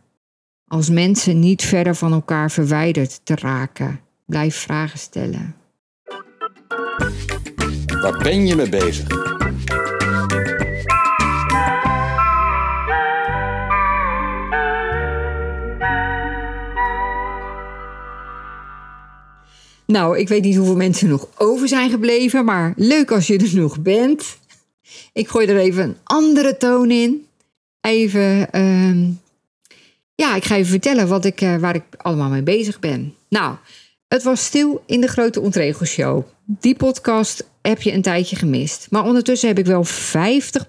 als 0.66 0.90
mensen 0.90 1.38
niet 1.38 1.62
verder 1.62 1.94
van 1.94 2.12
elkaar 2.12 2.50
verwijderd 2.50 3.20
te 3.24 3.34
raken. 3.34 4.00
Blijf 4.26 4.56
vragen 4.56 4.98
stellen. 4.98 5.54
Waar 8.00 8.18
ben 8.22 8.46
je 8.46 8.56
mee 8.56 8.68
bezig? 8.68 9.08
Nou, 19.86 20.18
ik 20.18 20.28
weet 20.28 20.42
niet 20.42 20.56
hoeveel 20.56 20.76
mensen 20.76 21.08
nog 21.08 21.28
over 21.36 21.68
zijn 21.68 21.90
gebleven, 21.90 22.44
maar 22.44 22.72
leuk 22.76 23.10
als 23.10 23.26
je 23.26 23.38
er 23.38 23.56
nog 23.56 23.80
bent. 23.80 24.38
Ik 25.12 25.28
gooi 25.28 25.46
er 25.46 25.56
even 25.56 25.82
een 25.82 25.96
andere 26.04 26.56
toon 26.56 26.90
in 26.90 27.28
even. 27.80 28.52
Ehm, 28.52 29.10
ja, 30.14 30.36
ik 30.36 30.44
ga 30.44 30.56
even 30.56 30.70
vertellen 30.70 31.08
wat 31.08 31.24
ik, 31.24 31.40
uh, 31.40 31.56
waar 31.56 31.74
ik 31.74 31.84
allemaal 31.96 32.28
mee 32.28 32.42
bezig 32.42 32.78
ben. 32.78 33.14
Nou, 33.28 33.56
het 34.08 34.22
was 34.22 34.44
stil 34.44 34.82
in 34.86 35.00
de 35.00 35.06
Grote 35.06 35.40
Ontregelshow. 35.40 36.24
Die 36.44 36.76
podcast 36.76 37.48
heb 37.62 37.82
je 37.82 37.92
een 37.92 38.02
tijdje 38.02 38.36
gemist. 38.36 38.86
Maar 38.90 39.04
ondertussen 39.04 39.48
heb 39.48 39.58
ik 39.58 39.66
wel 39.66 39.84
50 39.84 40.68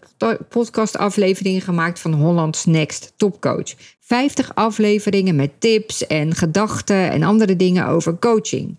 podcastafleveringen 0.50 1.62
gemaakt 1.62 2.00
van 2.00 2.14
Holland's 2.14 2.66
Next 2.66 3.14
Topcoach. 3.16 3.74
50 4.00 4.56
afleveringen 4.56 5.36
met 5.36 5.52
tips 5.60 6.08
en 6.08 6.36
gedachten 6.36 7.12
en 7.12 7.24
andere 7.24 7.56
dingen 7.56 7.88
over 7.88 8.20
coaching. 8.20 8.78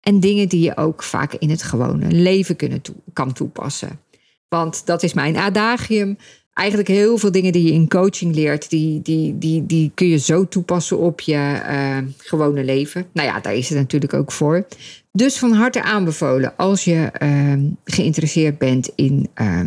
En 0.00 0.20
dingen 0.20 0.48
die 0.48 0.60
je 0.60 0.76
ook 0.76 1.02
vaak 1.02 1.34
in 1.34 1.50
het 1.50 1.62
gewone 1.62 2.10
leven 2.10 2.56
kunnen 2.56 2.82
kan 3.12 3.32
toepassen. 3.32 4.00
Want 4.48 4.86
dat 4.86 5.02
is 5.02 5.14
mijn 5.14 5.36
adagium 5.36 6.18
eigenlijk 6.54 6.88
heel 6.88 7.18
veel 7.18 7.32
dingen 7.32 7.52
die 7.52 7.62
je 7.62 7.72
in 7.72 7.88
coaching 7.88 8.34
leert, 8.34 8.70
die, 8.70 9.02
die, 9.02 9.38
die, 9.38 9.66
die 9.66 9.90
kun 9.94 10.06
je 10.06 10.18
zo 10.18 10.48
toepassen 10.48 10.98
op 10.98 11.20
je 11.20 11.62
uh, 11.70 11.98
gewone 12.18 12.64
leven. 12.64 13.06
Nou 13.12 13.28
ja, 13.28 13.40
daar 13.40 13.54
is 13.54 13.68
het 13.68 13.78
natuurlijk 13.78 14.14
ook 14.14 14.32
voor. 14.32 14.66
Dus 15.12 15.38
van 15.38 15.52
harte 15.52 15.82
aanbevolen 15.82 16.56
als 16.56 16.84
je 16.84 17.10
uh, 17.22 17.70
geïnteresseerd 17.84 18.58
bent 18.58 18.90
in 18.94 19.28
uh, 19.40 19.60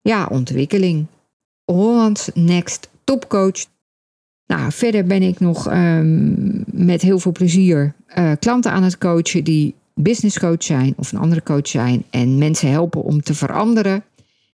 ja, 0.00 0.26
ontwikkeling. 0.30 1.06
Holland's 1.64 2.30
Next 2.34 2.88
Topcoach. 3.04 3.66
Nou, 4.46 4.72
verder 4.72 5.04
ben 5.04 5.22
ik 5.22 5.40
nog 5.40 5.68
ehm, 5.68 6.32
met 6.86 7.02
heel 7.02 7.18
veel 7.18 7.32
plezier 7.32 7.94
uh, 8.18 8.32
klanten 8.38 8.72
aan 8.72 8.82
het 8.82 8.98
coachen 8.98 9.44
die 9.44 9.74
business 9.94 10.38
coach 10.38 10.62
zijn 10.62 10.94
of 10.96 11.12
een 11.12 11.18
andere 11.18 11.42
coach 11.42 11.68
zijn 11.68 12.04
en 12.10 12.38
mensen 12.38 12.70
helpen 12.70 13.02
om 13.02 13.22
te 13.22 13.34
veranderen 13.34 14.04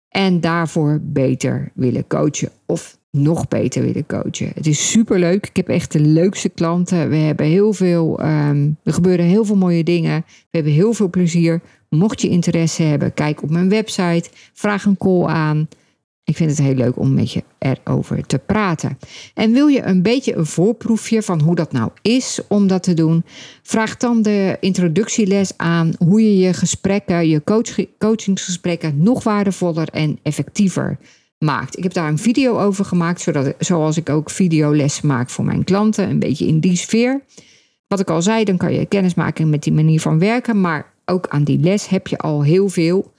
en 0.09 0.39
daarvoor 0.39 0.99
beter 1.01 1.71
willen 1.73 2.07
coachen 2.07 2.49
of 2.65 2.97
nog 3.11 3.47
beter 3.47 3.81
willen 3.81 4.05
coachen. 4.05 4.51
Het 4.53 4.67
is 4.67 4.91
super 4.91 5.19
leuk. 5.19 5.47
Ik 5.47 5.55
heb 5.55 5.69
echt 5.69 5.91
de 5.91 5.99
leukste 5.99 6.49
klanten. 6.49 7.09
We 7.09 7.15
hebben 7.15 7.45
heel 7.45 7.73
veel, 7.73 8.19
um, 8.21 8.77
er 8.83 8.93
gebeuren 8.93 9.25
heel 9.25 9.45
veel 9.45 9.55
mooie 9.55 9.83
dingen. 9.83 10.23
We 10.27 10.57
hebben 10.57 10.71
heel 10.71 10.93
veel 10.93 11.09
plezier. 11.09 11.61
Mocht 11.89 12.21
je 12.21 12.29
interesse 12.29 12.83
hebben, 12.83 13.13
kijk 13.13 13.43
op 13.43 13.49
mijn 13.49 13.69
website, 13.69 14.29
vraag 14.53 14.85
een 14.85 14.97
call 14.97 15.25
aan. 15.25 15.67
Ik 16.28 16.36
vind 16.36 16.49
het 16.49 16.59
heel 16.59 16.75
leuk 16.75 16.99
om 16.99 17.13
met 17.13 17.32
je 17.32 17.43
erover 17.57 18.25
te 18.25 18.39
praten. 18.39 18.97
En 19.34 19.51
wil 19.51 19.67
je 19.67 19.84
een 19.84 20.01
beetje 20.01 20.36
een 20.36 20.45
voorproefje 20.45 21.21
van 21.21 21.41
hoe 21.41 21.55
dat 21.55 21.71
nou 21.71 21.91
is 22.01 22.39
om 22.47 22.67
dat 22.67 22.84
te 22.84 22.93
doen? 22.93 23.23
Vraag 23.63 23.97
dan 23.97 24.21
de 24.21 24.57
introductieles 24.59 25.51
aan 25.57 25.93
hoe 25.97 26.21
je 26.21 26.38
je 26.38 26.53
gesprekken, 26.53 27.28
je 27.28 27.43
coach, 27.43 27.75
coachingsgesprekken 27.97 29.03
nog 29.03 29.23
waardevoller 29.23 29.88
en 29.91 30.19
effectiever 30.23 30.97
maakt. 31.38 31.78
Ik 31.78 31.84
heb 31.84 31.93
daar 31.93 32.09
een 32.09 32.17
video 32.17 32.59
over 32.59 32.86
gemaakt, 32.86 33.21
zodat, 33.21 33.53
zoals 33.59 33.97
ik 33.97 34.09
ook 34.09 34.30
videoles 34.30 35.01
maak 35.01 35.30
voor 35.30 35.45
mijn 35.45 35.63
klanten, 35.63 36.09
een 36.09 36.19
beetje 36.19 36.47
in 36.47 36.59
die 36.59 36.75
sfeer. 36.75 37.21
Wat 37.88 37.99
ik 37.99 38.09
al 38.09 38.21
zei, 38.21 38.43
dan 38.43 38.57
kan 38.57 38.73
je 38.73 38.86
kennis 38.86 39.13
maken 39.13 39.49
met 39.49 39.63
die 39.63 39.73
manier 39.73 40.01
van 40.01 40.19
werken, 40.19 40.61
maar 40.61 40.93
ook 41.05 41.28
aan 41.28 41.43
die 41.43 41.59
les 41.59 41.88
heb 41.88 42.07
je 42.07 42.17
al 42.17 42.43
heel 42.43 42.69
veel. 42.69 43.11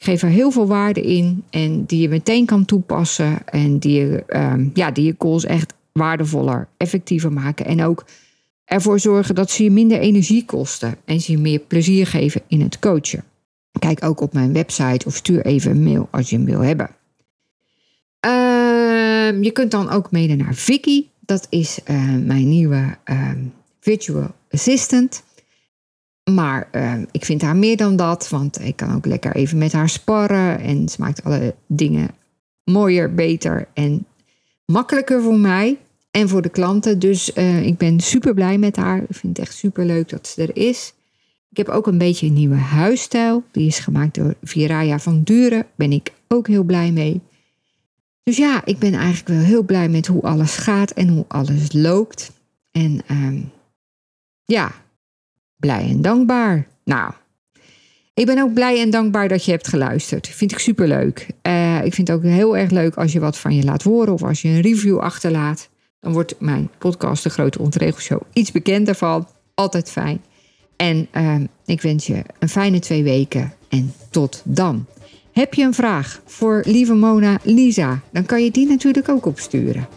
Geef 0.00 0.22
er 0.22 0.28
heel 0.28 0.50
veel 0.50 0.66
waarde 0.66 1.00
in 1.00 1.44
en 1.50 1.84
die 1.84 2.00
je 2.00 2.08
meteen 2.08 2.46
kan 2.46 2.64
toepassen 2.64 3.46
en 3.46 3.78
die 3.78 4.00
je, 4.00 4.24
um, 4.28 4.70
ja, 4.74 4.90
die 4.90 5.04
je 5.04 5.16
calls 5.16 5.44
echt 5.44 5.74
waardevoller, 5.92 6.68
effectiever 6.76 7.32
maken 7.32 7.66
en 7.66 7.82
ook 7.82 8.04
ervoor 8.64 9.00
zorgen 9.00 9.34
dat 9.34 9.50
ze 9.50 9.64
je 9.64 9.70
minder 9.70 9.98
energie 9.98 10.44
kosten 10.44 10.96
en 11.04 11.20
ze 11.20 11.32
je 11.32 11.38
meer 11.38 11.58
plezier 11.58 12.06
geven 12.06 12.40
in 12.46 12.60
het 12.60 12.78
coachen. 12.78 13.24
Kijk 13.78 14.04
ook 14.04 14.20
op 14.20 14.32
mijn 14.32 14.52
website 14.52 15.06
of 15.06 15.16
stuur 15.16 15.46
even 15.46 15.70
een 15.70 15.82
mail 15.82 16.08
als 16.10 16.30
je 16.30 16.36
hem 16.36 16.44
wil 16.44 16.60
hebben. 16.60 16.90
Uh, 18.26 19.42
je 19.42 19.50
kunt 19.52 19.70
dan 19.70 19.90
ook 19.90 20.10
mede 20.10 20.34
naar 20.34 20.54
Vicky. 20.54 21.04
Dat 21.20 21.46
is 21.50 21.78
uh, 21.90 22.14
mijn 22.14 22.48
nieuwe 22.48 22.96
uh, 23.04 23.30
virtual 23.80 24.34
assistant. 24.50 25.22
Maar 26.34 26.68
uh, 26.72 26.94
ik 27.10 27.24
vind 27.24 27.42
haar 27.42 27.56
meer 27.56 27.76
dan 27.76 27.96
dat, 27.96 28.28
want 28.28 28.60
ik 28.60 28.76
kan 28.76 28.94
ook 28.94 29.06
lekker 29.06 29.34
even 29.34 29.58
met 29.58 29.72
haar 29.72 29.88
sparren. 29.88 30.60
En 30.60 30.88
ze 30.88 30.96
maakt 31.00 31.24
alle 31.24 31.54
dingen 31.66 32.10
mooier, 32.64 33.14
beter 33.14 33.68
en 33.74 34.06
makkelijker 34.64 35.22
voor 35.22 35.38
mij 35.38 35.78
en 36.10 36.28
voor 36.28 36.42
de 36.42 36.48
klanten. 36.48 36.98
Dus 36.98 37.36
uh, 37.36 37.66
ik 37.66 37.76
ben 37.76 38.00
super 38.00 38.34
blij 38.34 38.58
met 38.58 38.76
haar. 38.76 38.98
Ik 38.98 39.16
vind 39.16 39.36
het 39.36 39.46
echt 39.46 39.56
super 39.56 39.84
leuk 39.84 40.08
dat 40.08 40.26
ze 40.26 40.42
er 40.42 40.56
is. 40.56 40.94
Ik 41.50 41.56
heb 41.56 41.68
ook 41.68 41.86
een 41.86 41.98
beetje 41.98 42.26
een 42.26 42.32
nieuwe 42.32 42.56
huisstijl. 42.56 43.44
Die 43.50 43.66
is 43.66 43.78
gemaakt 43.78 44.14
door 44.14 44.34
Viraya 44.42 44.98
van 44.98 45.22
Duren. 45.22 45.66
Ben 45.74 45.92
ik 45.92 46.12
ook 46.28 46.46
heel 46.46 46.64
blij 46.64 46.92
mee. 46.92 47.20
Dus 48.22 48.36
ja, 48.36 48.64
ik 48.64 48.78
ben 48.78 48.94
eigenlijk 48.94 49.28
wel 49.28 49.46
heel 49.46 49.62
blij 49.62 49.88
met 49.88 50.06
hoe 50.06 50.22
alles 50.22 50.56
gaat 50.56 50.90
en 50.90 51.08
hoe 51.08 51.24
alles 51.28 51.72
loopt. 51.72 52.32
En 52.70 53.00
uh, 53.10 53.42
ja, 54.44 54.72
blij 55.58 55.88
en 55.88 56.02
dankbaar. 56.02 56.66
Nou, 56.84 57.12
ik 58.14 58.26
ben 58.26 58.42
ook 58.42 58.54
blij 58.54 58.80
en 58.80 58.90
dankbaar 58.90 59.28
dat 59.28 59.44
je 59.44 59.50
hebt 59.50 59.68
geluisterd. 59.68 60.28
Vind 60.28 60.52
ik 60.52 60.58
superleuk. 60.58 61.26
Uh, 61.42 61.84
ik 61.84 61.94
vind 61.94 62.08
het 62.08 62.16
ook 62.16 62.22
heel 62.22 62.56
erg 62.56 62.70
leuk 62.70 62.94
als 62.94 63.12
je 63.12 63.20
wat 63.20 63.38
van 63.38 63.54
je 63.54 63.64
laat 63.64 63.82
horen 63.82 64.12
of 64.12 64.22
als 64.22 64.42
je 64.42 64.48
een 64.48 64.60
review 64.60 64.98
achterlaat. 64.98 65.68
Dan 66.00 66.12
wordt 66.12 66.34
mijn 66.38 66.70
podcast 66.78 67.22
De 67.22 67.30
Grote 67.30 67.58
Ontregelshow 67.58 68.20
iets 68.32 68.52
bekender 68.52 68.94
van. 68.94 69.28
Altijd 69.54 69.90
fijn. 69.90 70.22
En 70.76 71.08
uh, 71.12 71.34
ik 71.66 71.82
wens 71.82 72.06
je 72.06 72.22
een 72.38 72.48
fijne 72.48 72.78
twee 72.78 73.02
weken 73.02 73.52
en 73.68 73.92
tot 74.10 74.42
dan. 74.44 74.86
Heb 75.32 75.54
je 75.54 75.62
een 75.62 75.74
vraag 75.74 76.20
voor 76.24 76.62
lieve 76.66 76.94
Mona 76.94 77.38
Lisa? 77.42 78.00
Dan 78.12 78.26
kan 78.26 78.44
je 78.44 78.50
die 78.50 78.66
natuurlijk 78.66 79.08
ook 79.08 79.26
opsturen. 79.26 79.88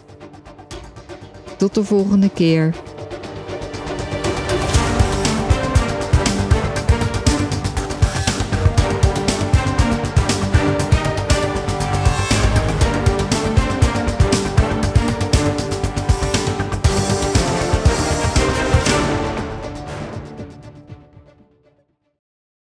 Tot 1.56 1.74
de 1.74 1.84
volgende 1.84 2.30
keer. 2.30 2.74